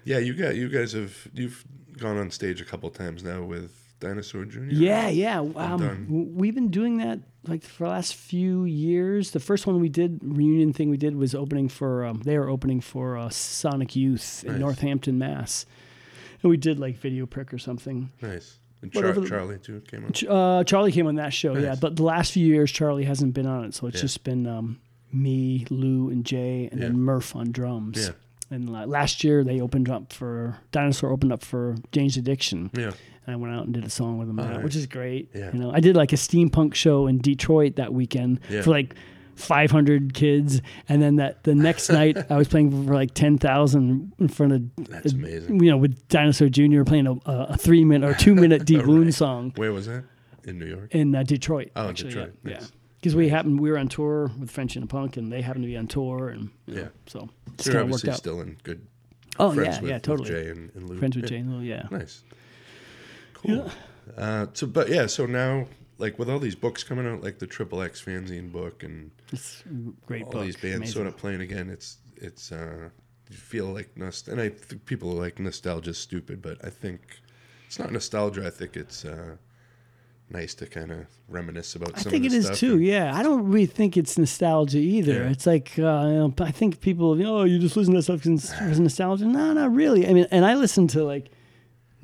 [0.05, 1.65] Yeah, you got you guys have you've
[1.99, 4.65] gone on stage a couple times now with Dinosaur Jr.
[4.65, 5.39] Yeah, yeah.
[5.39, 9.31] Um, we've been doing that like for the last few years.
[9.31, 12.49] The first one we did reunion thing we did was opening for um, they were
[12.49, 14.61] opening for uh, Sonic Youth in Nice.
[14.61, 15.65] Northampton, Mass,
[16.45, 18.11] and we did like Video Prick or something.
[18.23, 18.59] nice.
[18.83, 20.13] And Char- the- Charlie too came on.
[20.29, 21.75] Uh, Charlie came on that show, yeah.
[21.81, 24.03] But the last few years, Charlie hasn't been on it, so it's Yeah.
[24.03, 24.79] just been um,
[25.11, 26.89] me, Lou, and Jay, and Yeah.
[26.89, 27.97] then Murph on drums.
[28.09, 32.71] Yeah, And la- last year they opened up for Dinosaur opened up for Jane's Addiction,
[32.77, 32.93] yeah,
[33.27, 34.63] and I went out and did a song with them, Oh, nice.
[34.63, 35.31] which is great.
[35.35, 35.51] Yeah.
[35.55, 38.61] You know, I did like a steampunk show in Detroit that weekend Yeah.
[38.61, 38.95] for like
[39.37, 44.29] 500 kids, and then that the next night I was playing for like 10,000 in
[44.29, 45.63] front of that's uh, amazing.
[45.63, 46.83] you know with Dinosaur Jr.
[46.85, 49.15] playing a, a, three minute or two minute Deep All Wound right.
[49.15, 50.05] song Where was that?
[50.45, 50.95] In New York.
[50.95, 51.71] in uh, Detroit.
[51.75, 52.35] Oh, actually, Detroit.
[52.45, 52.73] Yeah, Nice.
[52.99, 55.69] Because we happened, we were on tour with French and Punk, and they happened to
[55.69, 56.89] be on tour, and you know, Yeah.
[57.07, 58.17] so it's you're kind worked obviously out.
[58.17, 58.87] still in good
[59.39, 60.29] oh yeah, with, yeah, with totally.
[60.31, 60.99] Jay and, and Lou.
[60.99, 61.29] Friends with Yeah.
[61.31, 61.87] Jane Lou, yeah.
[61.91, 62.23] Nice.
[63.35, 63.71] Cool.
[64.17, 65.67] Uh, so, but yeah, so now
[65.99, 69.63] like with all these books coming out, like the Triple X fanzine book and It's
[70.07, 70.45] great all book.
[70.45, 70.95] these bands Amazing.
[70.95, 71.71] sort of playing again.
[71.71, 72.89] It's it's uh,
[73.31, 77.01] you feel like nost- and I think people are like nostalgia's stupid, but I think
[77.67, 78.47] it's not nostalgia.
[78.47, 79.37] I think it's uh,
[80.31, 81.97] nice to kind of reminisce about.
[81.99, 82.75] I think it is too.
[82.75, 85.13] and- Yeah, I don't really think it's nostalgia either.
[85.25, 85.31] Yeah.
[85.31, 88.03] It's like uh, you know, I think people, you know, oh, you just listen to
[88.03, 89.27] stuff because it's nostalgia.
[89.27, 90.09] No, not really.
[90.09, 91.31] I mean, and I listen to like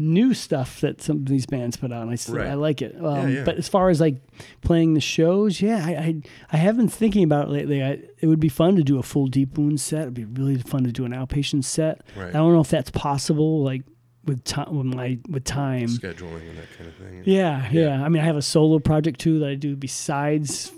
[0.01, 2.49] new stuff that some of these bands put out, and I still, Right.
[2.49, 2.97] I like it.
[3.01, 3.45] Um, yeah.
[3.45, 4.17] But as far as like
[4.63, 6.23] playing the shows, yeah, I, I
[6.53, 7.83] I have been thinking about it lately.
[7.85, 10.03] I, it would be fun to do a full Deep Wound set.
[10.03, 12.01] It'd be really fun to do an outpatient set.
[12.17, 12.31] Right.
[12.31, 13.83] I don't know if that's possible, like
[14.25, 15.87] with time, with my with time.
[15.89, 17.23] scheduling and that kind of thing.
[17.25, 17.81] Yeah, Yeah.
[17.99, 20.73] yeah, I mean, I have a solo project too that I do besides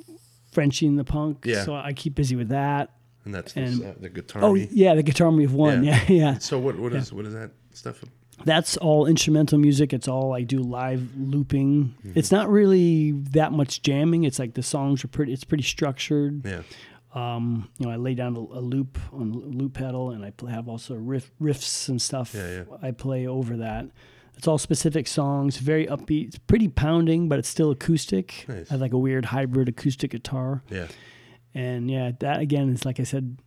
[0.53, 1.45] Frenchy and the Punk.
[1.45, 1.65] Yeah.
[1.65, 2.91] So I keep busy with that.
[3.25, 4.43] and that's and- the, uh, the guitar.
[4.45, 5.85] Oh yeah, the Guitarmy of One.
[5.85, 6.01] Yeah.
[6.09, 6.39] Yeah, yeah.
[6.39, 8.03] So what what is what is that stuff?
[8.45, 9.93] That's all instrumental music.
[9.93, 11.95] It's all I do live looping.
[11.99, 12.13] Mm-hmm.
[12.19, 14.25] It's not really that much jamming.
[14.25, 15.33] It's like the songs are pretty.
[15.33, 16.45] It's pretty structured.
[16.45, 16.63] Yeah.
[17.15, 20.31] Um, you know, I lay down a, a loop on a loop pedal, and I
[20.31, 22.35] pl- have also riff, riffs and stuff.
[22.35, 22.77] Yeah, yeah.
[22.81, 23.87] I play over that.
[24.37, 26.29] It's all specific songs, very upbeat.
[26.29, 28.47] It's pretty pounding, but it's still acoustic.
[28.49, 28.71] Nice.
[28.71, 30.63] I have like a weird hybrid acoustic guitar.
[30.71, 30.89] Yeah.
[31.55, 33.39] And yeah, that again is like I said,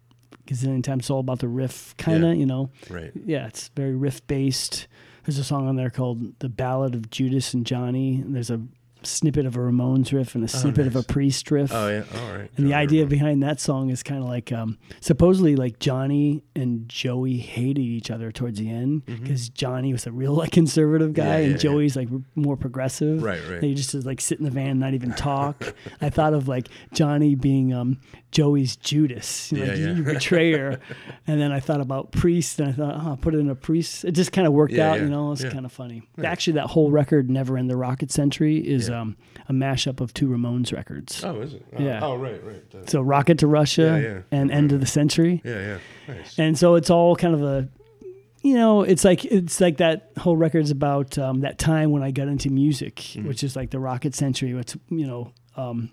[0.45, 1.03] gazillion times.
[1.03, 2.29] It's all about the riff, kind of.
[2.33, 2.39] Yeah.
[2.39, 3.11] You know, Right.
[3.25, 4.87] yeah, it's very riff based.
[5.25, 8.61] There's a song on there called "The Ballad of Judas and Johnny." And there's a
[9.03, 11.03] snippet of a Ramones riff and a snippet of a.
[11.03, 11.71] Priest riff.
[11.71, 12.03] Oh yeah.
[12.19, 12.49] All right.
[12.57, 16.89] And the idea behind that song is kind of like um, supposedly like Johnny and
[16.89, 21.23] Joey hated each other towards the end because Johnny was a real like conservative guy
[21.25, 21.31] Mm-hmm.
[21.31, 21.75] Yeah, and yeah, yeah.
[21.75, 23.21] Joey's like more progressive.
[23.21, 23.61] Right, right.
[23.61, 25.75] They just like sit in the van, and not even talk.
[26.01, 27.99] I thought of like Johnny being um,
[28.35, 30.13] Joey's Judas, you know, Yeah, like yeah.
[30.13, 30.79] betrayer.
[31.27, 33.55] and then I thought about priest, and I thought, oh, I'll put it in a
[33.55, 34.03] priest.
[34.03, 35.31] It just kind of worked Yeah, out, you know.
[35.31, 36.03] It's kind of funny.
[36.21, 39.15] Actually, that whole record, "Never End the Rocket Century," is um,
[39.47, 41.23] a mashup of two Ramones records.
[41.23, 41.65] Oh, is it?
[41.77, 41.99] Oh, Yeah.
[42.03, 42.89] Oh, right, right.
[42.89, 45.41] So Rocket to Russia and End of the Century.
[45.45, 45.77] yeah,
[46.07, 46.13] yeah.
[46.13, 46.37] Nice.
[46.37, 47.69] And so it's all kind of a
[48.41, 52.11] you know, it's like it's like that whole record's about um, that time when I
[52.11, 53.27] got into music, Mm-hmm.
[53.27, 54.53] which is like the Rocket Century.
[54.53, 55.89] What's you know, um,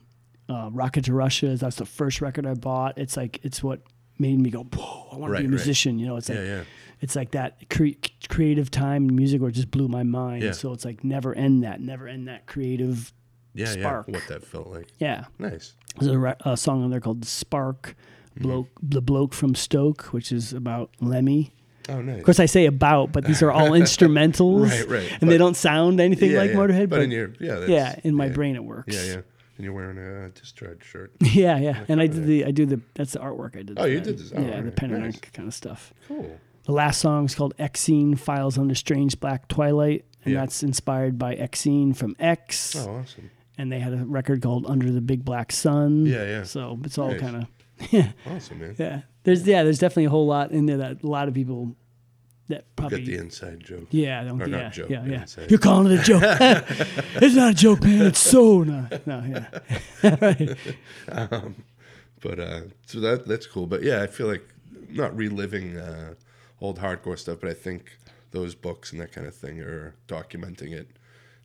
[0.53, 1.57] uh, Rocket to Russia.
[1.57, 2.99] That's the first record I bought.
[2.99, 3.81] It's like it's what
[4.19, 5.09] made me go, whoa!
[5.13, 5.51] I want to be a right.
[5.51, 5.99] musician.
[5.99, 6.65] You know, it's like yeah,
[7.01, 7.99] it's like that cre-
[8.29, 10.43] creative time in music where it just blew my mind.
[10.43, 10.53] Yeah.
[10.53, 13.13] So it's like never end that, never end that creative.
[13.55, 14.09] Yeah, Spark.
[14.09, 14.15] yeah.
[14.15, 14.89] What that felt like.
[14.99, 15.75] Yeah, Nice.
[16.01, 17.95] There's a, a song on there called "Spark."
[18.39, 18.63] Mm-hmm.
[18.83, 21.53] The bloke from Stoke, which is about Lemmy.
[21.89, 22.19] Oh, nice.
[22.19, 25.19] Of course, I say about, but these are all instrumentals, Right, right.
[25.21, 26.57] and they don't sound anything yeah, like yeah.
[26.57, 26.89] Motorhead.
[26.89, 28.33] But, But, in your yeah, yeah, in my yeah.
[28.33, 28.95] brain it works.
[28.95, 29.21] Yeah, yeah.
[29.57, 31.13] And you're wearing a discharge shirt.
[31.21, 31.85] yeah, yeah.
[31.89, 33.79] And I did the, I do the, that's the artwork I did.
[33.79, 34.33] Oh, you did this?
[34.35, 35.15] Oh, yeah, the pen and Nice.
[35.15, 35.93] ink kind of stuff.
[36.09, 36.39] Cool.
[36.65, 40.41] The last song is called Exene Files Under Strange Black Twilight, and Yeah.
[40.41, 42.77] that's inspired by Exene from X.
[42.77, 43.31] Oh, awesome.
[43.59, 46.07] And they had a record called Under the Big Black Sun.
[46.07, 46.43] Yeah, yeah.
[46.45, 47.21] So it's all Nice.
[47.21, 47.47] kind of,
[47.93, 48.75] yeah, Awesome, man.
[48.79, 49.01] yeah.
[49.25, 51.77] There's yeah, there's definitely a whole lot in there that a lot of people
[52.53, 53.87] that Got the inside joke.
[53.91, 56.23] Yeah, don't, Or not yeah, joke, yeah, yeah, a- You're calling it a joke.
[57.23, 58.07] it's not a joke, man.
[58.07, 59.07] It's so not.
[59.07, 59.25] No,
[60.03, 60.17] yeah.
[60.21, 60.57] right.
[62.21, 63.67] But uh, so that that's cool.
[63.67, 64.47] But yeah, I feel like
[64.89, 66.15] not reliving uh,
[66.61, 67.99] old hardcore stuff, but I think
[68.31, 70.89] those books and that kind of thing are documenting it,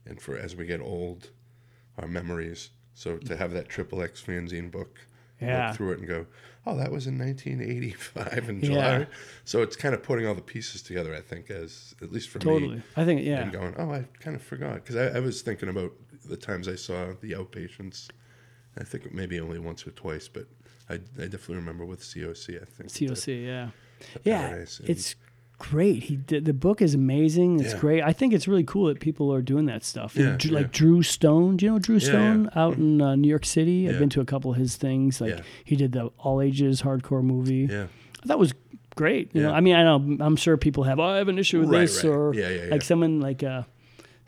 [0.06, 1.30] and for as we get old,
[1.98, 2.70] our memories.
[2.94, 4.98] So to have that Triple X fanzine book,
[5.40, 5.68] Yeah.
[5.68, 6.26] look through it and go,
[6.68, 8.66] oh, that was in 1985 in Yeah.
[8.66, 9.06] July.
[9.44, 11.14] So it's kind of putting all the pieces together.
[11.14, 12.82] I think as at least for me, Totally.
[12.96, 13.42] I think yeah.
[13.42, 15.92] and going, oh, I kind of forgot because I, I was thinking about
[16.24, 18.08] the times I saw the outpatients.
[18.78, 20.46] I think maybe only once or twice, but
[20.88, 22.62] I, I definitely remember with COC.
[22.62, 23.70] I think COC, yeah.
[24.24, 24.64] Yeah.
[24.84, 25.16] It's
[25.58, 26.04] great.
[26.04, 27.60] He did the book is amazing.
[27.60, 27.80] It's Yeah.
[27.80, 28.02] great.
[28.02, 30.14] I think it's really cool that people are doing that stuff.
[30.16, 30.52] Yeah, yeah.
[30.52, 31.56] Like Drew Stone.
[31.56, 32.62] Do you know Drew Stone yeah.
[32.62, 33.88] out in uh, New York City?
[33.88, 35.20] I've been to a couple of his things.
[35.20, 35.40] Like Yeah.
[35.64, 37.66] he did the all ages hardcore movie.
[37.70, 37.86] yeah,
[38.26, 38.54] That was
[38.96, 39.30] great.
[39.34, 40.98] You know, I mean, I know I'm sure people have.
[40.98, 42.10] Oh, I have an issue with Right, this, right.
[42.10, 42.70] or Yeah, yeah, yeah.
[42.70, 43.62] like someone like uh,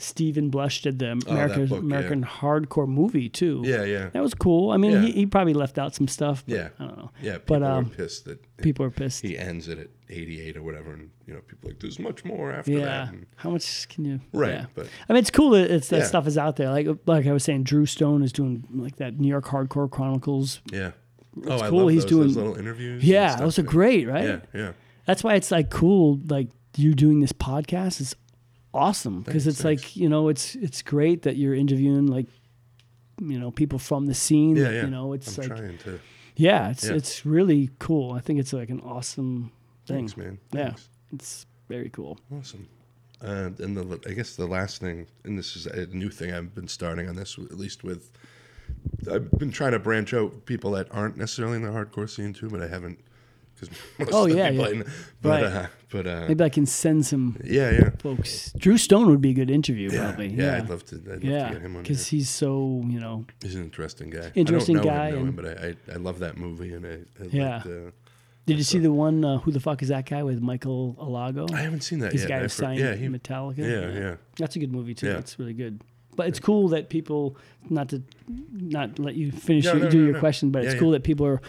[0.01, 1.77] Steven Blush did the Oh, American yeah.
[1.79, 3.63] American hardcore movie too.
[3.65, 4.71] yeah, yeah, That was cool.
[4.71, 5.01] I mean, Yeah.
[5.03, 6.45] he, he probably left out some stuff.
[6.47, 6.69] But Yeah.
[6.79, 7.11] I don't know.
[7.23, 7.39] yeah.
[7.45, 9.23] But, um, are pissed that People are pissed.
[9.23, 12.25] he ends it at 88 or whatever, and you know people are like there's much
[12.25, 12.85] more after yeah.
[12.85, 13.09] that.
[13.13, 14.21] And, How much can you?
[14.33, 14.67] right, yeah.
[14.75, 16.05] but I mean, it's cool that it's that Yeah.
[16.07, 16.71] stuff is out there.
[16.71, 20.61] Like like I was saying, Drew Stone is doing like that New York Hardcore Chronicles.
[20.73, 20.93] yeah.
[21.47, 21.81] oh, I cool.
[21.83, 23.05] love He's those, doing- those little interviews.
[23.05, 24.25] Yeah, those are great, right?
[24.25, 24.73] Yeah, yeah,
[25.07, 26.19] That's why it's like cool.
[26.29, 28.15] Like you doing this podcast is
[28.73, 32.27] awesome because Thanks, it's like you know it's it's great that you're interviewing like
[33.21, 34.57] you know people from the scene.
[34.57, 34.83] yeah, yeah.
[34.85, 36.01] You know, it's I'm like trying to.
[36.37, 36.95] yeah, it's Yeah.
[36.95, 38.13] it's really cool.
[38.13, 39.53] I think it's like an awesome
[39.87, 40.09] thing.
[40.09, 40.39] Thanks, man.
[40.53, 40.69] Yeah.
[40.69, 40.89] Thanks.
[41.13, 42.19] It's very cool.
[42.33, 42.69] Awesome.
[43.23, 46.55] Uh, and the I guess the last thing, and this is a new thing I've
[46.55, 48.11] been starting on this at least with.
[49.13, 52.49] I've been trying to branch out people that aren't necessarily in the hardcore scene too,
[52.49, 52.99] but I haven't.
[53.61, 54.69] Because Oh, yeah, yeah.
[54.73, 54.85] Know-
[55.23, 55.45] but Right.
[55.45, 58.53] uh, but uh, Maybe I can send some yeah, yeah, folks.
[58.57, 60.29] Drew Stone would be a good interview, yeah, probably.
[60.29, 60.97] yeah, I'd love to.
[60.97, 61.83] I'd love to yeah, get him on.
[61.83, 63.25] because he's so you know.
[63.43, 64.31] He's an interesting guy.
[64.35, 66.73] Interesting I don't know guy Him, know him, but I, I I love that movie,
[66.75, 66.91] and I,
[67.23, 67.55] I Yeah.
[67.57, 67.91] liked, uh,
[68.47, 69.25] Did you see the one?
[69.25, 71.53] Uh, Who the fuck is that guy with Michael Alago?
[71.53, 72.29] I haven't seen that He's yet.
[72.29, 73.59] guy who signed yeah, he, Metallica.
[73.59, 74.15] yeah, yeah.
[74.39, 75.09] That's a good movie too.
[75.09, 75.19] Yeah.
[75.19, 75.83] It's really good.
[76.17, 77.37] But it's cool that people
[77.69, 78.03] not to
[78.53, 80.81] not let you finish No, your, no, do no, your question, but Yeah, it's yeah.
[80.81, 81.41] cool that people are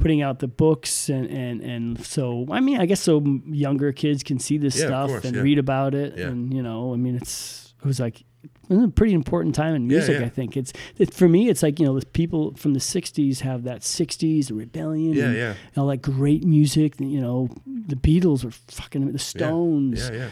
[0.00, 4.22] putting out the books and and and so I mean I guess so younger kids
[4.22, 5.42] can see this Yeah, stuff course, and yeah.
[5.42, 6.28] read about it Yeah.
[6.28, 8.22] and you know I mean it's it was like
[8.70, 10.26] a pretty important time in music yeah.
[10.26, 13.40] I think it's it, for me it's like you know the people from the 60s
[13.40, 15.54] have that 60s the rebellion Yeah, and yeah.
[15.76, 20.28] all that great music you know the Beatles were fucking the Stones Yeah, yeah.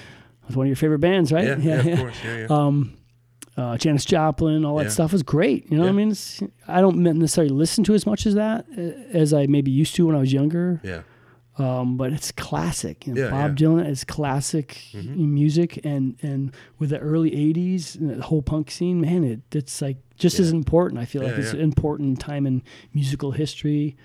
[0.47, 2.17] was one of your favorite bands right Yeah, yeah, of course.
[2.25, 2.47] Yeah, yeah.
[2.51, 2.95] um,
[3.59, 4.91] uh, Janis Joplin, all that Yeah.
[4.91, 5.71] stuff was great.
[5.71, 6.11] You know what I mean?
[6.13, 8.81] It's, I don't necessarily listen to as much as that uh,
[9.17, 10.81] as I maybe used to when I was younger.
[10.85, 11.03] yeah.
[11.61, 13.05] Um, but it's classic.
[13.09, 13.67] You know, Yeah, Bob yeah.
[13.67, 15.17] Dylan is classic Mhm.
[15.17, 19.83] music, and and with the early '80s, and the whole punk scene, man, it it's
[19.83, 21.01] like just as important.
[21.01, 21.59] I feel like it's yeah.
[21.59, 22.63] an important time in
[22.95, 23.97] musical history.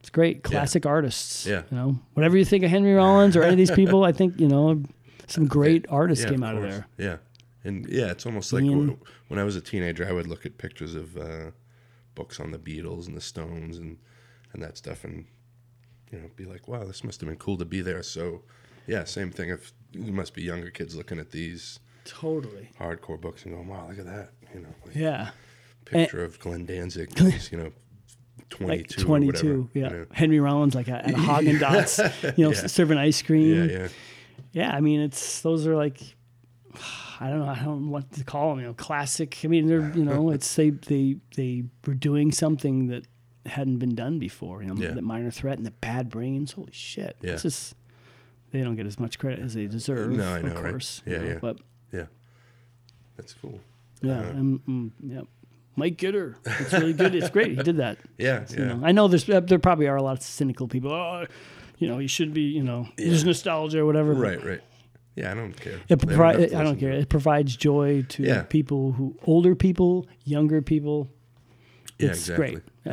[0.00, 1.46] It's great, classic artists.
[1.46, 1.62] Yeah.
[1.70, 4.40] you know, whatever you think of Henry Rollins or any of these people, I think
[4.40, 4.82] you know
[5.28, 6.64] some great artists yeah, came out course.
[6.64, 6.86] of there.
[6.98, 7.16] Yeah,
[7.64, 8.98] and yeah, it's almost like Ian.
[9.28, 11.50] when I was a teenager, I would look at pictures of uh,
[12.14, 13.98] books on the Beatles and the Stones and
[14.52, 15.24] and that stuff, and
[16.12, 18.02] you know, be like, wow, this must have been cool to be there.
[18.02, 18.42] So,
[18.86, 19.48] yeah, same thing.
[19.50, 22.68] If you must be younger kids looking at these Totally.
[22.78, 25.30] hardcore books and going, wow, look at that, you know, like Yeah.
[25.86, 27.18] picture of Glenn Danzig,
[27.50, 27.72] you know,
[28.50, 30.06] twenty like 22 yeah you know.
[30.12, 32.66] henry rollins like at a haagen dazs you know Yeah.
[32.66, 33.54] serving ice cream.
[33.70, 33.88] yeah, yeah,
[34.52, 35.98] Yeah, i mean it's those are like
[37.20, 39.66] i don't know i don't know what to call them you know classic i mean
[39.66, 43.04] they're you know it's they they they were doing something that
[43.46, 44.92] hadn't been done before you know Yeah.
[44.92, 47.32] the minor threat and the bad brains holy shit Yeah.
[47.32, 47.74] it's just
[48.52, 50.70] they don't get as much credit as they deserve No, I know, of right?
[50.70, 51.38] course Yeah, you know, yeah.
[51.40, 51.58] but
[51.92, 52.06] yeah.
[53.16, 53.60] That's cool.
[54.02, 54.30] yeah Uh-huh.
[54.30, 55.22] um, mm, yeah
[55.76, 57.16] Mike Gitter, it's really good.
[57.16, 57.50] It's great.
[57.58, 57.98] He did that.
[58.16, 60.68] Yeah, You yeah, know, I know there's uh, there probably are a lot of cynical
[60.68, 60.92] people.
[60.92, 61.26] Oh,
[61.78, 62.42] you know, you should be.
[62.42, 64.14] You know, there's nostalgia or whatever.
[64.14, 64.60] right, right.
[65.16, 65.74] Yeah, I don't care.
[65.88, 66.90] It They don't provi- have to I don't care.
[66.92, 67.08] it.
[67.08, 68.42] Provides joy to Yeah.
[68.42, 71.08] people who older people, younger people.
[71.98, 72.50] Yeah, It's exactly.
[72.50, 72.62] great.
[72.84, 72.92] Yeah.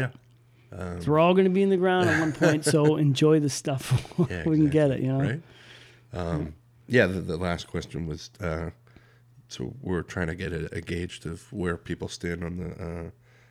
[0.71, 0.99] Yeah.
[0.99, 2.63] So we're all going to be in the ground at one point.
[2.65, 5.01] so enjoy the stuff Yeah, we can get it.
[5.01, 5.19] You know.
[5.19, 5.41] right?
[6.13, 6.53] Um,
[6.87, 8.69] yeah, the, the last question was uh,
[9.47, 13.09] so we're trying to get a, a gauge of where people stand on the uh,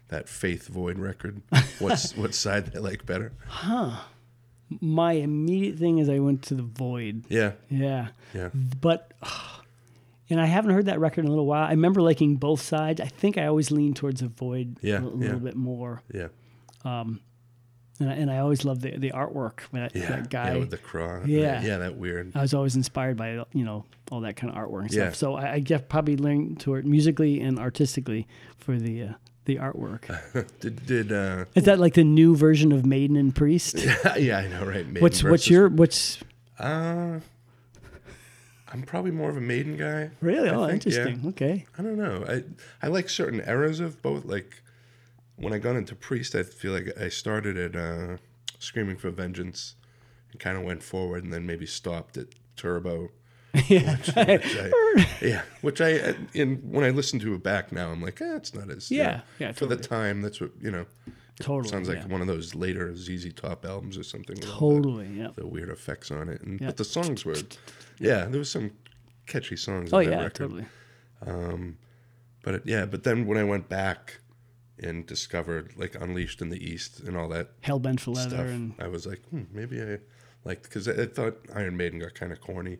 [0.09, 1.43] that Faith Void record.
[1.79, 3.33] What's what side they like better?
[4.81, 7.25] My immediate thing is I went to the void.
[7.29, 8.09] Yeah, Yeah.
[8.35, 8.51] yeah,
[8.81, 9.13] but
[10.31, 11.65] and I haven't heard that record in a little while.
[11.67, 13.01] I remember liking both sides.
[13.01, 15.11] I think I always lean towards a void Yeah, a, a yeah.
[15.17, 16.03] little bit more.
[16.15, 16.29] yeah,
[16.85, 17.21] Um,
[17.99, 19.61] And I, and I always loved the the artwork.
[19.73, 20.09] That, yeah.
[20.09, 20.53] that guy.
[20.53, 21.27] yeah, with the cross.
[21.27, 21.61] Yeah.
[21.63, 22.33] yeah, that weird.
[22.37, 25.03] I was always inspired by you know all that kind of artwork and Yeah.
[25.11, 25.17] stuff.
[25.17, 29.13] So I, I get probably learned toward musically and artistically for the uh,
[29.51, 30.05] the artwork.
[30.61, 33.77] did did uh, Is that like the new version of Maiden and Priest?
[34.17, 34.87] yeah, I know, right?
[34.87, 36.19] Maiden what's what's your what's
[36.59, 37.21] Uh,
[38.73, 40.11] I'm probably more of a Maiden guy.
[40.21, 40.91] really I oh think, yeah.
[40.91, 42.25] interesting okay I don't know.
[42.29, 42.45] I
[42.85, 44.25] I like certain eras of both.
[44.25, 44.63] Like
[45.37, 48.19] when I got into Priest, I feel like I started at uh,
[48.59, 49.75] Screaming for Vengeance
[50.31, 53.09] and kind of went forward, and then maybe stopped at Turbo.
[53.69, 58.01] yeah Which I, yeah, which I in when I listen to it back now, I'm
[58.03, 60.87] like, eh, it's not as Yeah, yeah, For the time, that's what you know.
[61.41, 62.07] totally Sounds like yeah.
[62.07, 64.37] one of those later ZZ Top albums or something.
[64.37, 66.69] with all the- totally yeah The, weird effects on it, and Yeah.
[66.69, 67.37] but the songs were,
[67.99, 68.71] yeah, there was some
[69.27, 69.93] catchy songs.
[69.93, 70.35] oh on that yeah record.
[70.35, 70.67] totally
[72.43, 74.21] But it, yeah, but then when I went back
[74.83, 78.75] and discovered like Unleashed in the East and all that hellbent for leather stuff, and
[78.79, 79.99] I was like, hmm, maybe I
[80.45, 82.79] like because I, I thought Iron Maiden got kind of corny.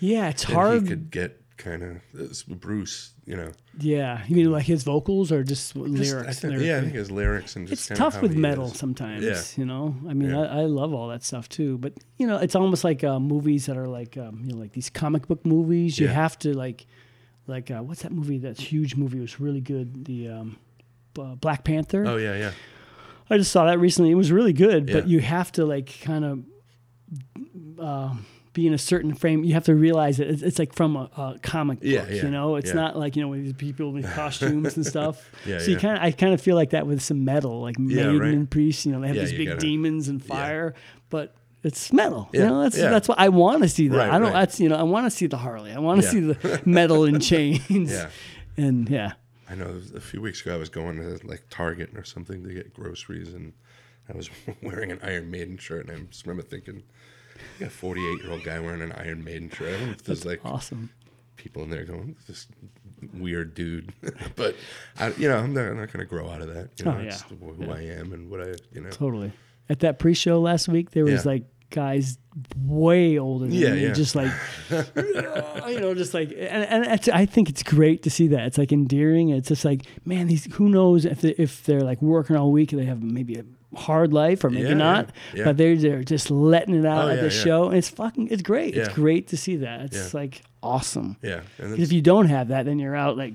[0.00, 3.50] Yeah it's hard he could get kind of Bruce, you know.
[3.78, 5.76] Yeah, you mean like his vocals or just, Just-
[6.12, 6.28] lyrics?
[6.28, 8.78] I think, yeah, I think his lyrics and just it's tough with metal is.
[8.78, 9.24] sometimes.
[9.24, 9.42] Yeah.
[9.56, 10.40] You know, I mean, Yeah.
[10.42, 11.78] I, I love all that stuff too.
[11.78, 14.72] But you know, it's almost like uh, movies that are like um, you know, like
[14.72, 15.98] these comic book movies.
[15.98, 16.12] You Yeah.
[16.12, 16.86] have to like,
[17.46, 18.36] like uh, what's that movie?
[18.38, 20.04] That huge movie was really good.
[20.04, 20.58] The um,
[21.18, 22.04] uh, Black Panther.
[22.06, 22.52] Oh yeah, yeah,
[23.30, 24.10] I just saw that recently.
[24.10, 26.44] It was really good, but you have to like kind of
[27.80, 28.14] uh,
[28.56, 29.44] be in a certain frame.
[29.44, 31.86] You have to realize that it's, it's like from a, a comic book.
[31.88, 32.74] Yeah, yeah, You know, it's yeah.
[32.82, 35.30] not like you know with these people in costumes and stuff.
[35.46, 37.78] Yeah, so you kind of, I kind of feel like that with some metal, like
[37.78, 38.34] Maiden right.
[38.34, 38.86] and Priest.
[38.86, 40.74] You know, they have these big gotta- demons and fire,
[41.10, 42.28] but it's metal.
[42.32, 42.90] You Yeah, know, that's yeah.
[42.90, 43.88] that's what I want to see.
[43.88, 44.32] That Right, I don't.
[44.32, 44.40] right.
[44.40, 45.72] That's you know, I want to see the Harley.
[45.72, 46.10] I want to Yeah.
[46.12, 47.92] see the metal and chains.
[47.92, 48.08] Yeah.
[48.56, 49.12] And yeah,
[49.50, 52.54] I know a few weeks ago I was going to like Target or something to
[52.54, 53.52] get groceries, and
[54.08, 54.30] I was
[54.62, 56.82] wearing an Iron Maiden shirt, and I just remember thinking,
[57.60, 60.02] "You a 48 year old guy wearing an Iron Maiden shirt." I don't know if
[60.04, 60.90] there's like awesome.
[61.36, 62.46] people in there going, "This
[63.14, 63.92] weird dude,"
[64.36, 64.56] but
[64.98, 66.70] I, you know, I'm not, I'm not going to grow out of that.
[66.78, 67.36] You oh, know, Oh, it's yeah.
[67.38, 68.90] who I am and what I, you know.
[68.90, 69.32] Totally.
[69.68, 71.32] At that pre-show last week, there was Yeah.
[71.32, 72.18] like guys
[72.62, 73.92] way older than Yeah, me, yeah.
[73.92, 74.30] just like
[74.70, 78.46] you know, just like, and, and it's, I think it's great to see that.
[78.46, 79.30] It's like endearing.
[79.30, 82.72] It's just like, man, these who knows if they, if they're like working all week
[82.72, 83.44] and they have maybe a
[83.76, 85.44] hard life or maybe Yeah, not, yeah, yeah.
[85.44, 88.42] but they're they're just letting it out Oh, at the show, and it's fucking, it's
[88.42, 88.76] great.
[88.76, 89.82] It's great to see that.
[89.94, 91.16] It's like awesome.
[91.22, 93.34] Yeah, and if you don't have that, then you're out like,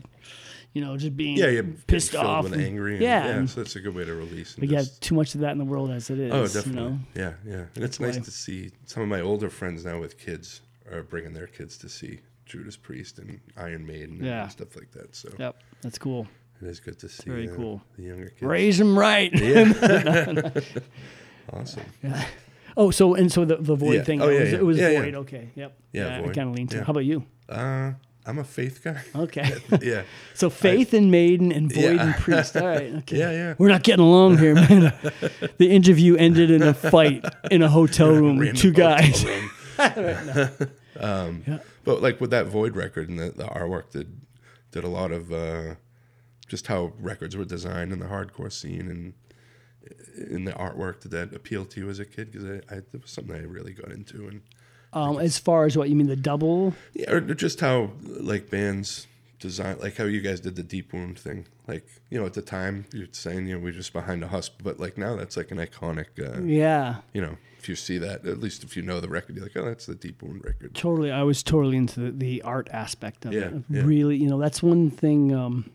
[0.73, 2.93] you know, just being yeah, you're pissed off, with and- angry.
[2.93, 4.55] And, yeah, and- So that's a good way to release.
[4.55, 6.31] And we got just, too much of that in the world as it is.
[6.33, 6.81] oh, You definitely.
[6.81, 6.99] know?
[7.15, 10.17] Yeah, yeah, and it's nice why- to see some of my older friends now with
[10.17, 10.61] kids
[10.91, 15.15] are bringing their kids to see Judas Priest and Iron Maiden and stuff like that.
[15.15, 16.27] So Yep, that's cool.
[16.61, 17.29] It is good to see.
[17.29, 17.81] very uh, cool.
[17.97, 18.41] The younger kids.
[18.41, 19.31] Raise them right.
[19.33, 20.51] Yeah.
[21.53, 21.83] awesome.
[22.03, 22.25] Yeah.
[22.77, 24.03] Oh, so and so the, the void Yeah.
[24.03, 24.21] thing.
[24.21, 24.57] Oh, it yeah, was, yeah.
[24.57, 25.15] it was void.
[25.15, 25.49] Okay.
[25.55, 25.77] Yep.
[25.91, 26.83] Yeah, I kind of lean to.
[26.83, 27.25] How about you?
[27.49, 27.93] Uh,
[28.25, 29.01] I'm a faith guy.
[29.15, 29.51] Okay.
[29.81, 30.03] yeah.
[30.35, 32.55] so faith and maiden and void and priest.
[32.55, 32.93] All right.
[32.97, 33.17] Okay.
[33.17, 33.55] Yeah, yeah.
[33.57, 34.93] We're not getting along here, man.
[35.57, 39.25] the interview ended in a fight in a hotel room with two guys.
[39.25, 39.49] room.
[40.99, 41.59] um, Yeah.
[41.83, 44.21] But like with that Void record and the, the artwork did
[44.71, 45.75] did a lot of uh,
[46.51, 49.13] just how records were designed in the hardcore scene and
[50.29, 52.31] in the artwork did that appeal to you as a kid?
[52.31, 54.41] Because I, I, it was something I really got into and
[54.93, 56.73] Um, as far as what you mean, the double.
[56.93, 59.07] yeah, or just how like bands
[59.39, 61.45] design, like how you guys did the Deep Wound thing.
[61.67, 64.51] Like you know, at the time you're saying you know we're just behind a husk,
[64.61, 66.07] but like now that's like an iconic.
[66.19, 66.97] Uh, Yeah.
[67.13, 69.55] You know, if you see that, at least if you know the record, you're like,
[69.57, 70.75] oh, that's the Deep Wound record.
[70.75, 71.11] Totally.
[71.11, 73.53] I was totally into the, the art aspect of Yeah, it.
[73.69, 73.81] yeah.
[73.83, 75.33] Really, you know, that's one thing.
[75.33, 75.71] Um,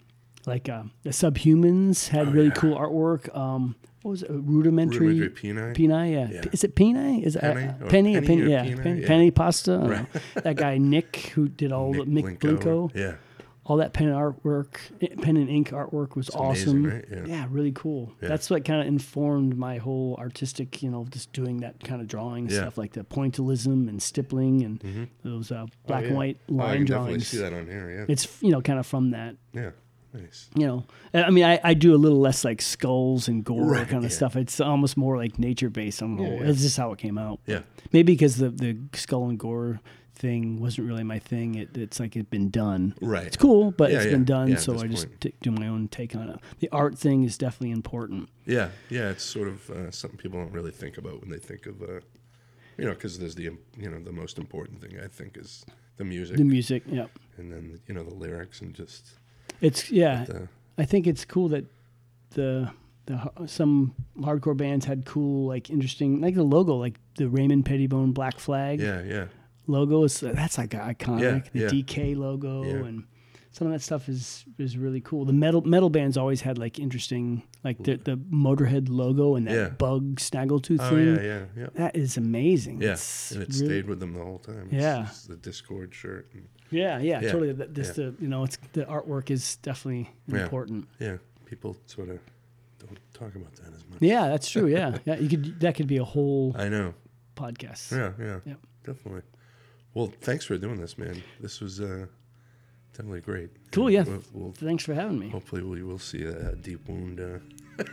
[0.47, 2.55] like uh, the Subhumans had Oh, really yeah.
[2.55, 3.35] cool artwork.
[3.37, 4.31] Um, what was it?
[4.31, 5.21] Rudimentary.
[5.21, 6.13] Rudimentary Peni.
[6.13, 6.29] Yeah.
[6.31, 6.45] Yeah.
[6.53, 7.23] Is it Peni?
[7.25, 8.15] Is it Penny uh, penny?
[8.15, 8.51] penny penny?
[8.51, 8.63] yeah.
[8.83, 9.07] Penny, yeah.
[9.07, 9.79] penny pasta.
[9.79, 10.07] Right.
[10.45, 13.17] that guy Nick, who did all the Nick Blinko, Yeah.
[13.65, 14.77] all that pen artwork,
[15.23, 16.85] pen and ink artwork was amazing, awesome.
[16.87, 17.05] right?
[17.27, 17.47] Yeah.
[17.51, 18.13] really cool.
[18.21, 22.07] That's what kind of informed my whole artistic, you know, just doing that kind of
[22.07, 26.09] drawing stuff like the pointillism and stippling and those uh, black yeah.
[26.11, 27.27] and white line Oh, I can definitely drawings.
[27.27, 27.91] see that on here.
[27.91, 28.13] Yeah.
[28.13, 29.71] It's you know kind of from that yeah.
[30.17, 30.49] Nice.
[30.55, 33.87] you know i mean I, I do a little less like skulls and gore Right,
[33.89, 34.17] kind of yeah.
[34.17, 37.19] stuff it's almost more like nature based on the Yeah, it's just how it came
[37.19, 37.61] out Yeah.
[37.93, 39.81] maybe because the the skull and gore
[40.15, 43.27] thing wasn't really my thing it, it's like it's been done Right.
[43.27, 44.13] it's cool but Yeah, it's yeah.
[44.13, 46.97] been done Yeah, so i just t- do my own take on it the art
[46.99, 48.71] thing is definitely important Yeah.
[48.89, 49.11] Yeah.
[49.11, 52.01] It's sort of uh, something people don't really think about when they think of, uh,
[52.79, 53.43] you know, because there's the,
[53.77, 55.65] you know, the most important thing I think is
[55.99, 57.07] the music the music yeah
[57.39, 59.03] and then, you know, the lyrics and just
[59.61, 60.47] it's yeah the, uh,
[60.79, 61.65] I think it's cool that
[62.31, 62.71] the
[63.07, 68.13] the some hardcore bands had cool like interesting like the logo like the Raymond Pettibon
[68.13, 69.03] Black Flag yeah.
[69.03, 69.27] Yeah.
[69.67, 71.69] logo is that's like iconic Yeah, the yeah.
[71.69, 72.85] DK logo Yeah.
[72.87, 73.05] and
[73.57, 76.79] some of that stuff is is really cool the metal metal bands always had like
[76.79, 79.69] interesting like the the Motorhead logo and that Yeah.
[79.71, 81.23] bug snaggletooth Oh, thing yeah.
[81.23, 81.45] Yeah.
[81.57, 81.67] Yeah.
[81.75, 82.93] that is amazing Yeah.
[82.93, 84.67] It's and it really- stayed with them the whole time.
[84.69, 85.07] It's- Yeah.
[85.09, 86.29] It's the Dischord shirt.
[86.35, 87.95] And, yeah yeah Yeah, totally this yeah.
[88.11, 91.17] the you know it's the artwork is definitely important yeah.
[91.47, 92.19] People sort of
[92.81, 94.01] don't talk about that as much.
[94.03, 94.67] Yeah, that's true.
[94.67, 95.17] Yeah, yeah.
[95.23, 96.93] You could that could be a whole I know.
[97.37, 97.93] podcast.
[97.93, 98.13] Yeah.
[98.19, 98.39] Yeah.
[98.45, 98.59] Yep.
[98.85, 99.23] Definitely.
[99.95, 101.23] Well, thanks for doing this, man.
[101.41, 102.07] This was uh,
[102.97, 103.51] definitely great.
[103.73, 104.05] Cool, yeah.
[104.05, 107.39] We'll, we'll, Thanks for having me hopefully, we will see a, a deep wound uh,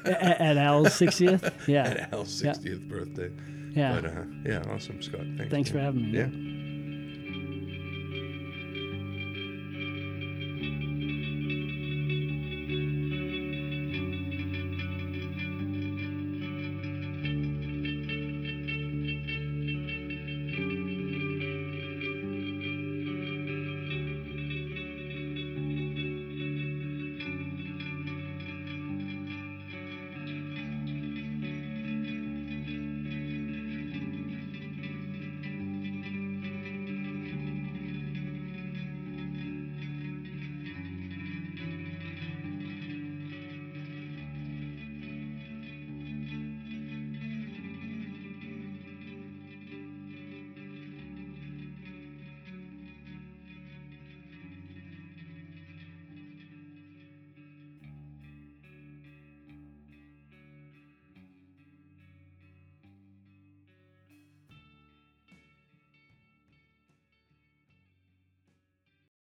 [0.06, 1.68] at, at Al's 60th.
[1.68, 3.32] Yeah, at Al's 60th birthday.
[3.72, 3.99] yeah.
[3.99, 5.22] But uh, yeah, awesome, Scott.
[5.38, 5.51] Thanks.
[5.51, 6.18] Thanks for having me.
[6.18, 6.62] Yeah.